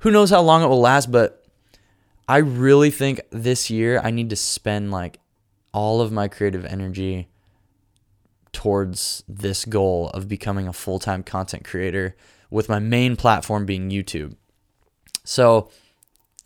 Who 0.00 0.10
knows 0.10 0.30
how 0.30 0.40
long 0.40 0.62
it 0.62 0.68
will 0.68 0.80
last, 0.80 1.12
but 1.12 1.44
I 2.28 2.38
really 2.38 2.90
think 2.90 3.22
this 3.30 3.70
year 3.70 4.00
I 4.04 4.10
need 4.10 4.30
to 4.30 4.36
spend 4.36 4.90
like 4.90 5.18
all 5.72 6.00
of 6.02 6.12
my 6.12 6.28
creative 6.28 6.66
energy 6.66 7.28
towards 8.52 9.24
this 9.26 9.64
goal 9.64 10.10
of 10.10 10.28
becoming 10.28 10.68
a 10.68 10.72
full 10.72 10.98
time 10.98 11.22
content 11.22 11.64
creator 11.64 12.14
with 12.50 12.68
my 12.68 12.78
main 12.78 13.16
platform 13.16 13.64
being 13.64 13.90
YouTube. 13.90 14.36
So 15.24 15.70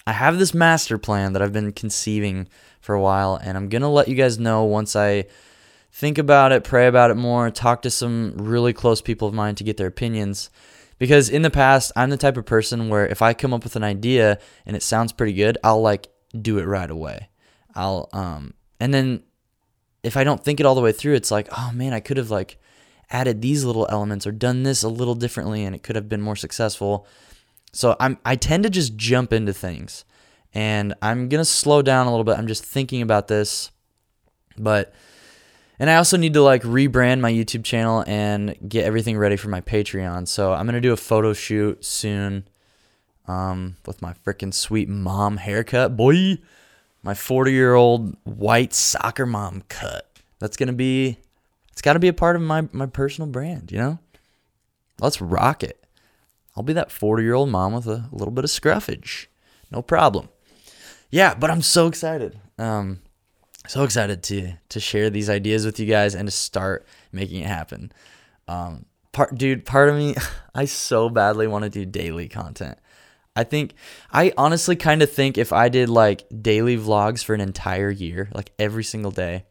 I 0.06 0.12
have 0.12 0.38
this 0.38 0.54
master 0.54 0.98
plan 0.98 1.32
that 1.32 1.42
I've 1.42 1.52
been 1.52 1.72
conceiving 1.72 2.48
for 2.80 2.94
a 2.94 3.00
while, 3.00 3.36
and 3.36 3.56
I'm 3.56 3.68
going 3.68 3.82
to 3.82 3.88
let 3.88 4.08
you 4.08 4.16
guys 4.16 4.38
know 4.38 4.64
once 4.64 4.96
I 4.96 5.26
think 5.92 6.18
about 6.18 6.50
it, 6.50 6.64
pray 6.64 6.86
about 6.86 7.10
it 7.10 7.16
more, 7.16 7.50
talk 7.50 7.82
to 7.82 7.90
some 7.90 8.34
really 8.36 8.72
close 8.72 9.00
people 9.00 9.28
of 9.28 9.34
mine 9.34 9.54
to 9.56 9.64
get 9.64 9.76
their 9.76 9.86
opinions. 9.86 10.50
Because 11.02 11.28
in 11.28 11.42
the 11.42 11.50
past, 11.50 11.90
I'm 11.96 12.10
the 12.10 12.16
type 12.16 12.36
of 12.36 12.46
person 12.46 12.88
where 12.88 13.04
if 13.04 13.22
I 13.22 13.34
come 13.34 13.52
up 13.52 13.64
with 13.64 13.74
an 13.74 13.82
idea 13.82 14.38
and 14.64 14.76
it 14.76 14.84
sounds 14.84 15.10
pretty 15.10 15.32
good, 15.32 15.58
I'll 15.64 15.82
like 15.82 16.06
do 16.40 16.58
it 16.58 16.64
right 16.64 16.88
away. 16.88 17.28
I'll 17.74 18.08
um 18.12 18.54
and 18.78 18.94
then 18.94 19.24
if 20.04 20.16
I 20.16 20.22
don't 20.22 20.44
think 20.44 20.60
it 20.60 20.64
all 20.64 20.76
the 20.76 20.80
way 20.80 20.92
through, 20.92 21.14
it's 21.14 21.32
like, 21.32 21.48
oh 21.58 21.72
man, 21.74 21.92
I 21.92 21.98
could 21.98 22.18
have 22.18 22.30
like 22.30 22.56
added 23.10 23.42
these 23.42 23.64
little 23.64 23.88
elements 23.90 24.28
or 24.28 24.30
done 24.30 24.62
this 24.62 24.84
a 24.84 24.88
little 24.88 25.16
differently 25.16 25.64
and 25.64 25.74
it 25.74 25.82
could 25.82 25.96
have 25.96 26.08
been 26.08 26.22
more 26.22 26.36
successful. 26.36 27.04
So 27.72 27.96
I'm 27.98 28.18
I 28.24 28.36
tend 28.36 28.62
to 28.62 28.70
just 28.70 28.94
jump 28.94 29.32
into 29.32 29.52
things. 29.52 30.04
And 30.54 30.94
I'm 31.02 31.28
going 31.28 31.40
to 31.40 31.44
slow 31.44 31.82
down 31.82 32.06
a 32.06 32.10
little 32.10 32.22
bit. 32.22 32.38
I'm 32.38 32.46
just 32.46 32.64
thinking 32.64 33.02
about 33.02 33.26
this. 33.26 33.72
But 34.56 34.94
and 35.78 35.90
I 35.90 35.96
also 35.96 36.16
need 36.16 36.34
to 36.34 36.42
like 36.42 36.62
rebrand 36.62 37.20
my 37.20 37.32
YouTube 37.32 37.64
channel 37.64 38.04
and 38.06 38.56
get 38.68 38.84
everything 38.84 39.18
ready 39.18 39.36
for 39.36 39.48
my 39.48 39.60
Patreon. 39.60 40.28
So 40.28 40.52
I'm 40.52 40.66
to 40.68 40.80
do 40.80 40.92
a 40.92 40.96
photo 40.96 41.32
shoot 41.32 41.84
soon 41.84 42.44
um 43.28 43.76
with 43.86 44.02
my 44.02 44.12
freaking 44.26 44.52
sweet 44.52 44.88
mom 44.88 45.36
haircut. 45.36 45.96
Boy, 45.96 46.38
my 47.02 47.14
40 47.14 47.52
year 47.52 47.74
old 47.74 48.16
white 48.24 48.72
soccer 48.72 49.26
mom 49.26 49.62
cut. 49.68 50.08
That's 50.38 50.56
gonna 50.56 50.72
be, 50.72 51.18
it's 51.70 51.82
got 51.82 51.92
to 51.92 52.00
be 52.00 52.08
a 52.08 52.12
part 52.12 52.36
of 52.36 52.42
my 52.42 52.68
my 52.72 52.86
personal 52.86 53.30
brand. 53.30 53.70
You 53.70 53.78
know, 53.78 53.98
let's 55.00 55.20
rock 55.20 55.62
it. 55.62 55.84
I'll 56.56 56.62
be 56.62 56.72
that 56.74 56.90
40 56.90 57.22
year 57.22 57.34
old 57.34 57.48
mom 57.48 57.72
with 57.72 57.86
a 57.86 58.08
little 58.12 58.32
bit 58.32 58.44
of 58.44 58.50
scruffage, 58.50 59.26
no 59.70 59.82
problem. 59.82 60.28
Yeah, 61.10 61.34
but 61.34 61.50
I'm 61.50 61.62
so 61.62 61.86
excited. 61.86 62.38
Um, 62.58 63.00
so 63.68 63.84
excited 63.84 64.22
to 64.24 64.52
to 64.70 64.80
share 64.80 65.10
these 65.10 65.30
ideas 65.30 65.64
with 65.64 65.78
you 65.78 65.86
guys 65.86 66.14
and 66.14 66.26
to 66.26 66.32
start 66.32 66.86
making 67.12 67.42
it 67.42 67.46
happen. 67.46 67.92
Um, 68.48 68.86
part, 69.12 69.36
dude, 69.36 69.64
part 69.64 69.88
of 69.88 69.96
me, 69.96 70.14
I 70.54 70.64
so 70.64 71.08
badly 71.08 71.46
want 71.46 71.64
to 71.64 71.70
do 71.70 71.86
daily 71.86 72.28
content. 72.28 72.78
I 73.34 73.44
think 73.44 73.74
I 74.10 74.32
honestly 74.36 74.76
kind 74.76 75.02
of 75.02 75.10
think 75.10 75.38
if 75.38 75.52
I 75.52 75.68
did 75.68 75.88
like 75.88 76.24
daily 76.42 76.76
vlogs 76.76 77.24
for 77.24 77.34
an 77.34 77.40
entire 77.40 77.90
year, 77.90 78.28
like 78.34 78.52
every 78.58 78.84
single 78.84 79.10
day 79.10 79.46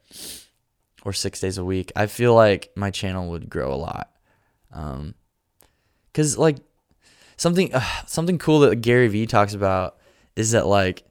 or 1.03 1.13
6 1.13 1.39
days 1.39 1.57
a 1.57 1.65
week, 1.65 1.91
I 1.95 2.05
feel 2.05 2.35
like 2.35 2.71
my 2.75 2.91
channel 2.91 3.29
would 3.31 3.49
grow 3.49 3.73
a 3.73 3.75
lot. 3.75 4.11
Um 4.71 5.15
cuz 6.13 6.37
like 6.37 6.57
something 7.37 7.73
uh, 7.73 7.81
something 8.05 8.37
cool 8.37 8.59
that 8.59 8.81
Gary 8.81 9.07
Vee 9.07 9.25
talks 9.25 9.53
about 9.53 9.97
is 10.35 10.51
that 10.51 10.67
like 10.67 11.03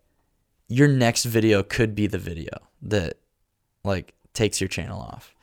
your 0.69 0.87
next 0.87 1.25
video 1.25 1.64
could 1.64 1.97
be 1.97 2.07
the 2.07 2.19
video 2.19 2.70
that 2.83 3.19
like 3.85 4.15
takes 4.35 4.61
your 4.61 4.69
channel 4.69 5.01
off. 5.01 5.35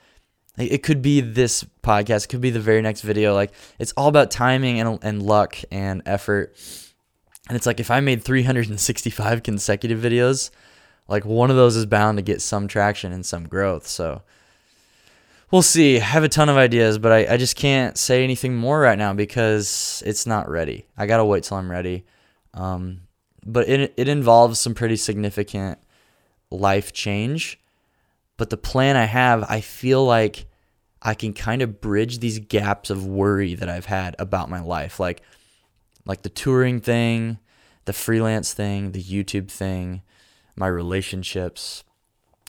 It 0.58 0.82
could 0.82 1.04
be 1.04 1.22
this 1.22 1.64
podcast, 1.84 2.26
it 2.26 2.30
could 2.30 2.42
be 2.42 2.50
the 2.50 2.60
very 2.60 2.82
next 2.82 3.02
video. 3.02 3.34
Like 3.34 3.52
it's 3.78 3.94
all 3.94 4.08
about 4.08 4.32
timing 4.32 4.80
and 4.80 5.00
and 5.04 5.22
luck 5.22 5.58
and 5.72 6.02
effort 6.06 6.56
and 7.48 7.56
it's 7.56 7.66
like 7.66 7.80
if 7.80 7.90
I 7.90 8.00
made 8.00 8.24
365 8.24 9.44
consecutive 9.44 10.00
videos, 10.00 10.50
like 11.08 11.26
one 11.26 11.50
of 11.50 11.56
those 11.56 11.76
is 11.76 11.86
bound 11.86 12.18
to 12.18 12.22
get 12.22 12.42
some 12.42 12.68
traction 12.68 13.14
and 13.14 13.26
some 13.26 13.48
growth. 13.48 13.88
So 13.88 14.22
we'll 15.50 15.62
see. 15.62 15.98
I 15.98 16.02
have 16.02 16.24
a 16.24 16.30
ton 16.30 16.50
of 16.50 16.58
ideas, 16.58 16.98
but 16.98 17.12
I, 17.12 17.34
I 17.34 17.38
just 17.38 17.56
can't 17.56 17.98
say 17.98 18.24
anything 18.24 18.56
more 18.56 18.82
right 18.82 18.98
now 18.98 19.14
because 19.14 20.04
it's 20.06 20.26
not 20.26 20.50
ready. 20.50 20.88
I 20.98 21.06
got 21.06 21.18
to 21.18 21.26
wait 21.26 21.44
till 21.44 21.58
I'm 21.58 21.72
ready. 21.72 22.06
Um, 22.54 23.02
but 23.46 23.70
it, 23.70 23.94
it 23.96 24.10
involves 24.10 24.60
some 24.60 24.74
pretty 24.74 24.98
significant 24.98 25.80
life 26.50 26.94
change. 26.94 27.60
But 28.38 28.50
the 28.50 28.58
plan 28.58 28.96
I 28.96 29.06
have, 29.06 29.44
I 29.50 29.62
feel 29.62 30.06
like 30.06 30.46
I 31.02 31.14
can 31.14 31.34
kind 31.34 31.62
of 31.62 31.82
bridge 31.82 32.20
these 32.20 32.40
gaps 32.40 32.90
of 32.90 33.06
worry 33.06 33.56
that 33.56 33.70
I've 33.70 33.86
had 33.86 34.16
about 34.20 34.50
my 34.50 34.62
life. 34.62 35.00
Like, 35.00 35.22
like 36.06 36.22
the 36.22 36.30
touring 36.30 36.80
thing, 36.80 37.40
the 37.86 37.94
freelance 37.94 38.54
thing, 38.54 38.92
the 38.92 39.04
YouTube 39.04 39.50
thing, 39.50 40.02
my 40.56 40.68
relationships, 40.68 41.84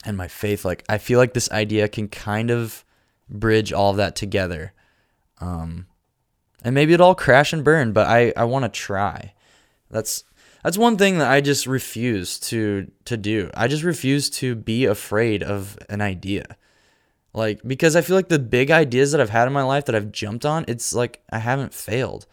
and 0.04 0.16
my 0.16 0.28
faith. 0.28 0.64
Like 0.64 0.84
I 0.88 0.98
feel 0.98 1.18
like 1.18 1.34
this 1.34 1.50
idea 1.50 1.88
can 1.88 2.08
kind 2.08 2.50
of 2.50 2.84
bridge 3.28 3.72
all 3.72 3.90
of 3.90 3.96
that 3.96 4.16
together. 4.16 4.72
Um, 5.40 5.86
and 6.62 6.74
maybe 6.74 6.92
it'll 6.92 7.08
all 7.08 7.14
crash 7.14 7.52
and 7.52 7.64
burn, 7.64 7.92
but 7.92 8.06
I, 8.06 8.32
I 8.36 8.44
want 8.44 8.64
to 8.64 8.68
try. 8.68 9.34
That's 9.90 10.24
that's 10.68 10.76
one 10.76 10.98
thing 10.98 11.16
that 11.16 11.30
I 11.30 11.40
just 11.40 11.66
refuse 11.66 12.38
to 12.40 12.90
to 13.06 13.16
do. 13.16 13.50
I 13.54 13.68
just 13.68 13.84
refuse 13.84 14.28
to 14.28 14.54
be 14.54 14.84
afraid 14.84 15.42
of 15.42 15.78
an 15.88 16.02
idea. 16.02 16.58
Like 17.32 17.62
because 17.66 17.96
I 17.96 18.02
feel 18.02 18.16
like 18.16 18.28
the 18.28 18.38
big 18.38 18.70
ideas 18.70 19.12
that 19.12 19.20
I've 19.22 19.30
had 19.30 19.46
in 19.46 19.54
my 19.54 19.62
life 19.62 19.86
that 19.86 19.94
I've 19.94 20.12
jumped 20.12 20.44
on, 20.44 20.66
it's 20.68 20.92
like 20.92 21.22
I 21.32 21.38
haven't 21.38 21.72
failed. 21.72 22.26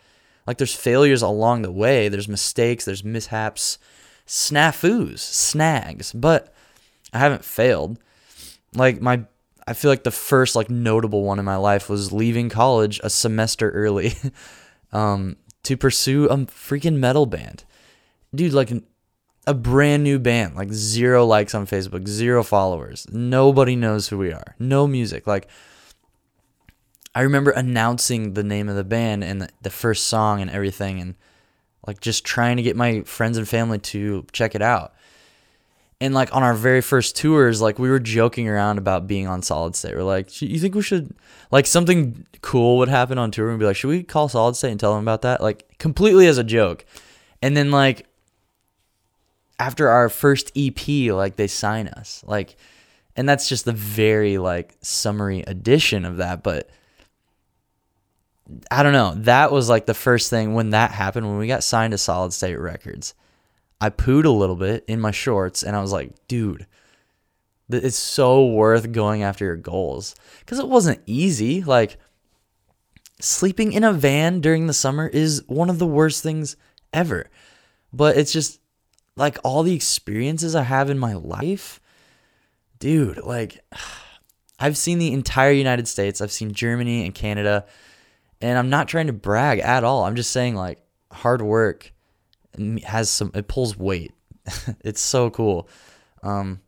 Like 0.45 0.57
there's 0.57 0.75
failures 0.75 1.21
along 1.21 1.61
the 1.61 1.71
way, 1.71 2.09
there's 2.09 2.27
mistakes, 2.27 2.83
there's 2.83 3.05
mishaps, 3.05 3.77
snafus, 4.27 5.19
snags, 5.19 6.11
but 6.11 6.53
I 7.13 7.19
haven't 7.19 7.45
failed. 7.45 7.99
Like 8.73 8.99
my 8.99 9.23
I 9.65 9.71
feel 9.71 9.89
like 9.89 10.03
the 10.03 10.11
first 10.11 10.57
like 10.57 10.69
notable 10.69 11.23
one 11.23 11.39
in 11.39 11.45
my 11.45 11.55
life 11.55 11.87
was 11.87 12.11
leaving 12.11 12.49
college 12.49 12.99
a 13.01 13.09
semester 13.09 13.71
early 13.71 14.11
um, 14.91 15.37
to 15.63 15.77
pursue 15.77 16.25
a 16.25 16.35
freaking 16.39 16.97
metal 16.97 17.25
band. 17.25 17.63
Dude, 18.35 18.53
like 18.53 18.71
a 19.47 19.53
brand 19.53 20.03
new 20.03 20.19
band, 20.19 20.55
like 20.55 20.71
zero 20.71 21.25
likes 21.25 21.55
on 21.55 21.67
Facebook, 21.67 22.07
zero 22.07 22.43
followers. 22.43 23.07
Nobody 23.11 23.75
knows 23.75 24.07
who 24.07 24.17
we 24.17 24.31
are. 24.31 24.55
No 24.59 24.87
music. 24.87 25.27
Like 25.27 25.47
I 27.13 27.21
remember 27.21 27.51
announcing 27.51 28.33
the 28.33 28.43
name 28.43 28.67
of 28.67 28.75
the 28.75 28.83
band 28.83 29.23
and 29.23 29.43
the, 29.43 29.49
the 29.61 29.69
first 29.69 30.05
song 30.05 30.41
and 30.41 30.51
everything 30.51 30.99
and 30.99 31.15
like 31.87 32.01
just 32.01 32.25
trying 32.25 32.57
to 32.57 32.63
get 32.63 32.75
my 32.75 33.01
friends 33.01 33.37
and 33.37 33.47
family 33.47 33.79
to 33.79 34.25
check 34.33 34.55
it 34.55 34.61
out 34.61 34.93
and 36.01 36.13
like 36.13 36.35
on 36.35 36.43
our 36.43 36.53
very 36.53 36.81
first 36.81 37.15
tours 37.15 37.61
like 37.61 37.79
we 37.79 37.89
were 37.89 37.99
joking 37.99 38.47
around 38.49 38.77
about 38.77 39.07
being 39.07 39.27
on 39.27 39.41
solid 39.41 39.75
state 39.75 39.95
we're 39.95 40.03
like 40.03 40.41
you 40.41 40.59
think 40.59 40.75
we 40.75 40.81
should 40.81 41.15
like 41.51 41.65
something 41.65 42.25
cool 42.41 42.77
would 42.77 42.89
happen 42.89 43.17
on 43.17 43.31
tour 43.31 43.49
and 43.49 43.59
be 43.59 43.65
like 43.65 43.75
should 43.75 43.87
we 43.87 44.03
call 44.03 44.27
solid 44.27 44.55
state 44.55 44.71
and 44.71 44.79
tell 44.79 44.93
them 44.93 45.03
about 45.03 45.21
that 45.21 45.41
like 45.41 45.77
completely 45.77 46.27
as 46.27 46.37
a 46.37 46.43
joke 46.43 46.85
and 47.41 47.55
then 47.55 47.71
like 47.71 48.07
after 49.59 49.89
our 49.89 50.09
first 50.09 50.51
ep 50.55 50.87
like 50.87 51.35
they 51.35 51.47
sign 51.47 51.87
us 51.87 52.23
like 52.27 52.55
and 53.15 53.27
that's 53.27 53.47
just 53.47 53.65
the 53.65 53.73
very 53.73 54.37
like 54.37 54.75
summary 54.81 55.41
edition 55.47 56.05
of 56.05 56.17
that 56.17 56.43
but 56.43 56.69
i 58.69 58.83
don't 58.83 58.93
know 58.93 59.13
that 59.17 59.51
was 59.51 59.69
like 59.69 59.85
the 59.85 59.93
first 59.93 60.29
thing 60.29 60.53
when 60.53 60.71
that 60.71 60.91
happened 60.91 61.27
when 61.27 61.37
we 61.37 61.47
got 61.47 61.63
signed 61.63 61.91
to 61.91 61.97
solid 61.97 62.33
state 62.33 62.57
records 62.57 63.13
I 63.81 63.89
pooed 63.89 64.25
a 64.25 64.29
little 64.29 64.55
bit 64.55 64.85
in 64.87 65.01
my 65.01 65.11
shorts 65.11 65.63
and 65.63 65.75
I 65.75 65.81
was 65.81 65.91
like, 65.91 66.11
dude, 66.27 66.65
it's 67.69 67.97
so 67.97 68.45
worth 68.45 68.91
going 68.91 69.23
after 69.23 69.45
your 69.45 69.55
goals. 69.55 70.15
Because 70.39 70.59
it 70.59 70.67
wasn't 70.67 71.01
easy. 71.05 71.63
Like, 71.63 71.97
sleeping 73.19 73.73
in 73.73 73.83
a 73.83 73.93
van 73.93 74.39
during 74.39 74.67
the 74.67 74.73
summer 74.73 75.07
is 75.07 75.43
one 75.47 75.69
of 75.69 75.79
the 75.79 75.87
worst 75.87 76.23
things 76.23 76.55
ever. 76.93 77.29
But 77.91 78.17
it's 78.17 78.31
just 78.31 78.59
like 79.15 79.37
all 79.43 79.63
the 79.63 79.75
experiences 79.75 80.55
I 80.55 80.63
have 80.63 80.89
in 80.89 80.99
my 80.99 81.13
life. 81.13 81.79
Dude, 82.79 83.17
like, 83.23 83.59
I've 84.59 84.77
seen 84.77 84.99
the 84.99 85.11
entire 85.11 85.51
United 85.51 85.87
States, 85.87 86.21
I've 86.21 86.31
seen 86.31 86.53
Germany 86.53 87.05
and 87.05 87.13
Canada. 87.13 87.65
And 88.41 88.57
I'm 88.57 88.69
not 88.69 88.87
trying 88.87 89.07
to 89.07 89.13
brag 89.13 89.59
at 89.59 89.83
all. 89.83 90.03
I'm 90.03 90.15
just 90.15 90.31
saying, 90.31 90.55
like, 90.55 90.79
hard 91.11 91.41
work 91.41 91.93
has 92.83 93.09
some 93.09 93.31
it 93.33 93.47
pulls 93.47 93.77
weight. 93.77 94.13
it's 94.81 95.01
so 95.01 95.29
cool. 95.29 95.67
Um, 96.23 96.61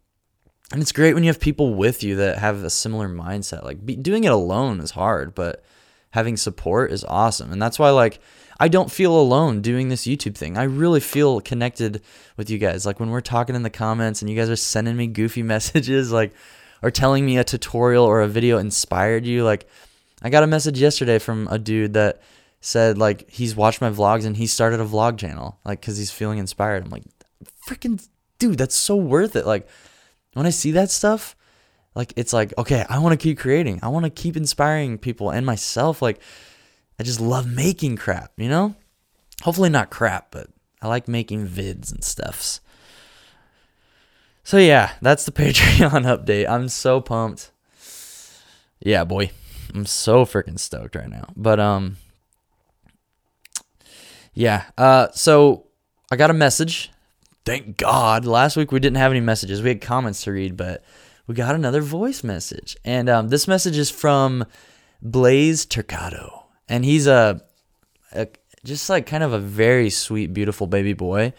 and 0.71 0.81
it's 0.81 0.91
great 0.91 1.13
when 1.13 1.23
you 1.23 1.29
have 1.29 1.39
people 1.39 1.75
with 1.75 2.03
you 2.03 2.15
that 2.17 2.39
have 2.39 2.63
a 2.63 2.69
similar 2.69 3.07
mindset. 3.07 3.63
Like 3.63 3.85
be, 3.85 3.95
doing 3.95 4.23
it 4.23 4.31
alone 4.31 4.79
is 4.79 4.91
hard, 4.91 5.33
but 5.33 5.63
having 6.11 6.35
support 6.35 6.91
is 6.91 7.05
awesome. 7.05 7.51
And 7.51 7.61
that's 7.61 7.79
why 7.79 7.89
like 7.91 8.19
I 8.59 8.67
don't 8.67 8.91
feel 8.91 9.19
alone 9.19 9.61
doing 9.61 9.89
this 9.89 10.05
YouTube 10.05 10.35
thing. 10.35 10.57
I 10.57 10.63
really 10.63 10.99
feel 10.99 11.41
connected 11.41 12.01
with 12.37 12.49
you 12.49 12.57
guys. 12.57 12.85
Like 12.85 12.99
when 12.99 13.09
we're 13.09 13.21
talking 13.21 13.55
in 13.55 13.63
the 13.63 13.69
comments 13.69 14.21
and 14.21 14.29
you 14.29 14.35
guys 14.35 14.49
are 14.49 14.55
sending 14.55 14.97
me 14.97 15.07
goofy 15.07 15.43
messages 15.43 16.11
like 16.11 16.33
or 16.81 16.91
telling 16.91 17.25
me 17.25 17.37
a 17.37 17.43
tutorial 17.43 18.05
or 18.05 18.21
a 18.21 18.27
video 18.27 18.57
inspired 18.57 19.25
you 19.25 19.43
like 19.43 19.67
I 20.21 20.29
got 20.29 20.43
a 20.43 20.47
message 20.47 20.79
yesterday 20.79 21.19
from 21.19 21.47
a 21.49 21.59
dude 21.59 21.93
that 21.93 22.21
said 22.59 22.97
like 22.97 23.29
he's 23.29 23.55
watched 23.55 23.81
my 23.81 23.89
vlogs 23.89 24.25
and 24.25 24.35
he 24.35 24.47
started 24.47 24.79
a 24.79 24.85
vlog 24.85 25.17
channel 25.17 25.59
like 25.63 25.79
because 25.81 25.97
he's 25.97 26.11
feeling 26.11 26.39
inspired. 26.39 26.83
I'm 26.83 26.89
like, 26.89 27.03
freaking 27.67 28.05
dude, 28.39 28.57
that's 28.57 28.75
so 28.75 28.95
worth 28.95 29.35
it. 29.35 29.45
Like 29.45 29.67
when 30.33 30.45
I 30.45 30.49
see 30.49 30.71
that 30.71 30.89
stuff, 30.89 31.35
like 31.95 32.13
it's 32.15 32.33
like 32.33 32.53
okay, 32.57 32.85
I 32.89 32.99
want 32.99 33.13
to 33.13 33.23
keep 33.23 33.37
creating. 33.37 33.79
I 33.83 33.89
want 33.89 34.05
to 34.05 34.09
keep 34.09 34.35
inspiring 34.35 34.97
people 34.97 35.29
and 35.29 35.45
myself. 35.45 36.01
Like 36.01 36.19
I 36.99 37.03
just 37.03 37.21
love 37.21 37.47
making 37.47 37.97
crap, 37.97 38.31
you 38.37 38.49
know. 38.49 38.75
Hopefully 39.43 39.69
not 39.69 39.89
crap, 39.89 40.31
but 40.31 40.47
I 40.81 40.88
like 40.88 41.07
making 41.07 41.47
vids 41.47 41.91
and 41.91 42.03
stuffs. 42.03 42.60
So 44.43 44.57
yeah, 44.57 44.93
that's 45.01 45.25
the 45.25 45.31
Patreon 45.33 46.03
update. 46.05 46.49
I'm 46.49 46.69
so 46.69 47.01
pumped. 47.01 47.51
Yeah, 48.79 49.03
boy. 49.03 49.31
I'm 49.73 49.86
so 49.86 50.25
freaking 50.25 50.60
stoked 50.60 50.95
right 50.95 51.10
now. 51.10 51.27
But 51.36 51.60
um 51.60 51.97
yeah. 54.38 54.65
Uh, 54.77 55.07
so 55.13 55.65
I 56.12 56.15
got 56.15 56.29
a 56.29 56.33
message. 56.33 56.91
Thank 57.43 57.75
God. 57.75 58.23
Last 58.23 58.55
week 58.55 58.71
we 58.71 58.79
didn't 58.79 58.97
have 58.97 59.12
any 59.12 59.19
messages. 59.19 59.63
We 59.63 59.69
had 59.69 59.81
comments 59.81 60.23
to 60.23 60.31
read, 60.31 60.55
but 60.55 60.83
we 61.25 61.33
got 61.33 61.55
another 61.55 61.81
voice 61.81 62.23
message. 62.23 62.77
And 62.86 63.10
um, 63.10 63.29
this 63.29 63.47
message 63.47 63.77
is 63.77 63.89
from 63.89 64.45
Blaze 65.01 65.65
Turcado. 65.65 66.43
And 66.69 66.84
he's 66.84 67.08
a, 67.08 67.41
a, 68.12 68.27
just 68.63 68.89
like 68.89 69.06
kind 69.06 69.23
of 69.23 69.34
a 69.34 69.39
very 69.39 69.89
sweet, 69.89 70.34
beautiful 70.34 70.67
baby 70.67 70.93
boy 70.93 71.34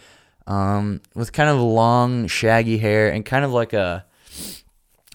um, 0.47 1.01
with 1.13 1.31
kind 1.31 1.49
of 1.49 1.59
long, 1.59 2.27
shaggy 2.27 2.77
hair 2.77 3.11
and 3.11 3.25
kind 3.25 3.45
of 3.45 3.51
like 3.51 3.73
a, 3.73 4.05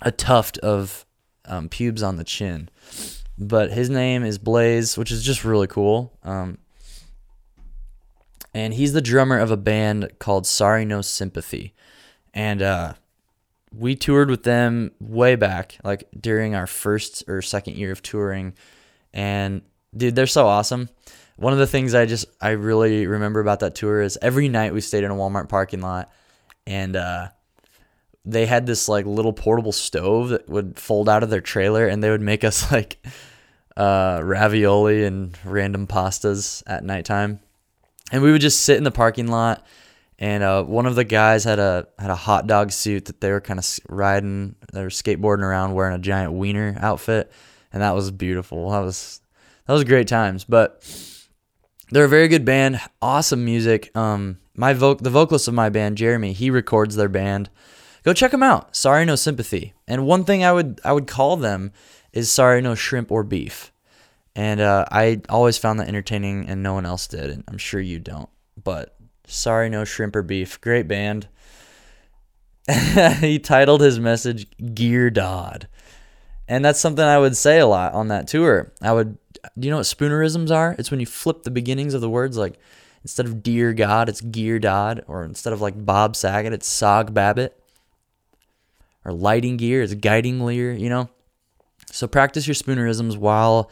a 0.03 0.13
tuft 0.13 0.59
of 0.59 1.05
um, 1.47 1.69
pubes 1.69 2.03
on 2.03 2.17
the 2.17 2.25
chin. 2.25 2.69
But 3.37 3.73
his 3.73 3.91
name 3.91 4.25
is 4.25 4.39
Blaze, 4.39 4.97
which 4.97 5.11
is 5.11 5.25
just 5.25 5.45
really 5.45 5.67
cool. 5.67 6.17
Um, 6.23 6.59
and 8.55 8.73
he's 8.73 8.93
the 8.93 9.01
drummer 9.01 9.39
of 9.39 9.51
a 9.51 9.57
band 9.57 10.09
called 10.21 10.47
Sorry 10.47 10.85
No 10.85 11.01
Sympathy. 11.01 11.75
And 12.33 12.63
uh, 12.63 12.95
we 13.77 13.97
toured 13.97 14.31
with 14.31 14.45
them 14.45 14.93
way 15.01 15.35
back, 15.35 15.79
like 15.83 16.09
during 16.19 16.55
our 16.55 16.69
first 16.69 17.25
or 17.27 17.43
second 17.43 17.77
year 17.77 17.91
of 17.91 18.03
touring. 18.03 18.55
And 19.13 19.63
dude, 19.97 20.15
they're 20.15 20.27
so 20.27 20.47
awesome. 20.47 20.89
One 21.37 21.53
of 21.53 21.59
the 21.59 21.67
things 21.67 21.95
I 21.95 22.07
just 22.07 22.27
I 22.41 22.51
really 22.51 23.07
remember 23.07 23.41
about 23.41 23.61
that 23.61 23.75
tour 23.75 24.01
is 24.01 24.19
every 24.23 24.49
night 24.49 24.73
we 24.73 24.81
stayed 24.81 25.05
in 25.05 25.11
a 25.11 25.15
Walmart 25.15 25.49
parking 25.49 25.81
lot, 25.81 26.13
and 26.67 26.95
uh, 26.95 27.29
they 28.25 28.47
had 28.47 28.67
this 28.67 28.89
like 28.89 29.07
little 29.07 29.33
portable 29.33 29.73
stove 29.73 30.29
that 30.31 30.49
would 30.49 30.79
fold 30.79 31.09
out 31.09 31.23
of 31.23 31.31
their 31.31 31.41
trailer, 31.41 31.87
and 31.87 32.03
they 32.03 32.11
would 32.11 32.21
make 32.21 32.45
us 32.45 32.71
like 32.73 33.05
uh, 33.77 34.21
ravioli 34.23 35.05
and 35.05 35.37
random 35.45 35.87
pastas 35.87 36.63
at 36.67 36.85
nighttime. 36.85 37.41
And 38.13 38.23
we 38.23 38.31
would 38.31 38.43
just 38.43 38.61
sit 38.63 38.77
in 38.77 38.85
the 38.85 38.91
parking 38.91 39.29
lot 39.29 39.67
and 40.19 40.43
uh, 40.43 40.63
one 40.63 40.87
of 40.87 40.95
the 40.95 41.05
guys 41.05 41.45
had 41.45 41.59
a 41.59 41.89
had 41.99 42.11
a 42.11 42.17
hot 42.17 42.47
dog 42.47 42.71
suit 42.71 43.07
that 43.07 43.21
they 43.21 43.31
were 43.31 43.41
kind 43.41 43.59
of 43.59 43.79
riding 43.89 44.55
they 44.73 44.83
were 44.83 44.89
skateboarding 44.89 45.43
around 45.43 45.75
wearing 45.75 45.95
a 45.95 45.99
giant 45.99 46.33
wiener 46.33 46.77
outfit. 46.81 47.33
And 47.73 47.83
that 47.83 47.95
was 47.95 48.13
beautiful. 48.13 48.71
That 48.71 48.81
was 48.81 49.21
was 49.73 49.85
great 49.85 50.09
times 50.09 50.45
but 50.45 50.83
they're 51.91 52.05
a 52.05 52.09
very 52.09 52.29
good 52.29 52.45
band 52.45 52.81
awesome 53.01 53.45
music 53.45 53.95
um 53.97 54.39
my 54.55 54.75
voc 54.75 55.01
the 55.01 55.11
vocalist 55.11 55.49
of 55.49 55.55
my 55.55 55.69
band 55.69 55.97
jeremy 55.97 56.33
he 56.33 56.51
records 56.51 56.97
their 56.97 57.09
band 57.09 57.49
go 58.03 58.13
check 58.13 58.31
them 58.31 58.43
out 58.43 58.75
sorry 58.77 59.05
no 59.05 59.17
sympathy 59.17 59.73
and 59.89 60.07
one 60.07 60.25
thing 60.25 60.45
i 60.45 60.53
would 60.53 60.81
i 60.85 60.93
would 60.93 61.07
call 61.07 61.37
them 61.37 61.73
is 62.13 62.31
sorry 62.31 62.61
no 62.61 62.75
shrimp 62.75 63.11
or 63.11 63.23
beef 63.23 63.73
and 64.37 64.61
uh, 64.61 64.85
I 64.91 65.21
always 65.29 65.59
found 65.59 65.79
that 65.79 65.89
entertaining, 65.89 66.49
and 66.49 66.63
no 66.63 66.75
one 66.75 66.87
else 66.87 67.07
did. 67.07 67.31
And 67.31 67.45
I'm 67.47 67.59
sure 67.59 67.81
you 67.81 68.01
don't. 68.01 68.29
But 68.63 68.97
sorry, 69.27 69.69
no 69.69 69.85
shrimp 69.85 70.17
or 70.17 70.23
beef. 70.23 70.61
Great 70.61 70.89
band. 70.89 71.29
he 73.21 73.39
titled 73.39 73.81
his 73.81 74.01
message 74.01 74.47
Gear 74.75 75.11
Dodd. 75.11 75.69
And 76.49 76.65
that's 76.65 76.81
something 76.81 77.05
I 77.05 77.19
would 77.19 77.37
say 77.37 77.59
a 77.59 77.67
lot 77.67 77.95
on 77.95 78.09
that 78.09 78.27
tour. 78.27 78.73
I 78.83 78.93
would, 78.93 79.19
do 79.59 79.67
you 79.67 79.71
know 79.71 79.79
what 79.79 79.87
spoonerisms 79.87 80.51
are? 80.51 80.75
It's 80.79 80.91
when 80.91 81.01
you 81.01 81.07
flip 81.07 81.43
the 81.43 81.51
beginnings 81.51 81.95
of 81.95 82.01
the 82.01 82.11
words, 82.11 82.37
like 82.37 82.59
instead 83.03 83.27
of 83.27 83.43
Dear 83.43 83.73
God, 83.73 84.09
it's 84.09 84.21
Gear 84.21 84.59
Dodd, 84.59 85.05
or 85.07 85.25
instead 85.25 85.53
of 85.53 85.61
like 85.61 85.85
Bob 85.85 86.17
Saget, 86.17 86.53
it's 86.53 86.69
Sog 86.69 87.13
Babbitt, 87.13 87.61
or 89.05 89.13
lighting 89.13 89.57
gear, 89.57 89.83
is 89.83 89.95
guiding 89.95 90.41
leer, 90.45 90.73
you 90.73 90.89
know? 90.89 91.09
So 91.93 92.07
practice 92.07 92.47
your 92.47 92.55
spoonerisms 92.55 93.17
while 93.17 93.71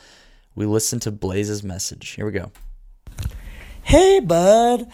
we 0.55 0.67
listen 0.67 1.01
to 1.01 1.11
Blaze's 1.11 1.63
message. 1.63 2.11
Here 2.11 2.27
we 2.27 2.33
go. 2.33 2.53
Hey, 3.83 4.21
bud. 4.21 4.87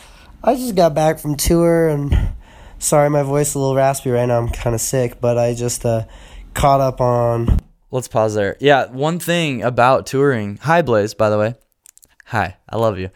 I 0.43 0.55
just 0.55 0.77
got 0.77 0.95
back 0.95 1.19
from 1.19 1.37
tour 1.37 1.89
and 1.89 2.33
sorry 2.79 3.11
my 3.11 3.25
voice 3.25 3.51
is 3.51 3.55
a 3.57 3.59
little 3.59 3.75
raspy 3.75 4.11
right 4.11 4.27
now. 4.27 4.39
I'm 4.39 4.49
kind 4.49 4.75
of 4.75 4.81
sick, 4.81 5.21
but 5.21 5.37
I 5.37 5.55
just 5.55 5.85
uh, 5.85 6.05
caught 6.55 6.81
up 6.81 7.01
on. 7.01 7.59
Let's 7.91 8.09
pause 8.09 8.35
there. 8.35 8.57
Yeah, 8.61 8.87
one 8.87 9.19
thing 9.19 9.63
about 9.63 10.07
touring. 10.07 10.59
Hi, 10.59 10.83
Blaze, 10.83 11.15
by 11.15 11.31
the 11.31 11.39
way. 11.39 11.55
Hi, 12.27 12.57
I 12.69 12.77
love 12.77 12.99
you. 12.99 13.11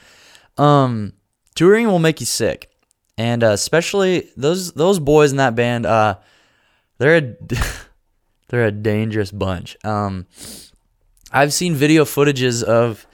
Um, 0.57 1.13
touring 1.55 1.87
will 1.87 1.99
make 1.99 2.21
you 2.21 2.27
sick, 2.27 2.71
and 3.19 3.45
uh, 3.45 3.49
especially 3.49 4.31
those 4.37 4.73
those 4.73 4.99
boys 4.99 5.31
in 5.31 5.37
that 5.37 5.55
band. 5.55 5.85
Uh, 5.85 6.19
they're 6.99 7.17
a 7.17 7.37
they're 8.49 8.67
a 8.67 8.73
dangerous 8.73 9.31
bunch. 9.31 9.77
Um, 9.85 10.27
I've 11.31 11.53
seen 11.53 11.75
video 11.75 12.05
footages 12.05 12.63
of 12.63 13.07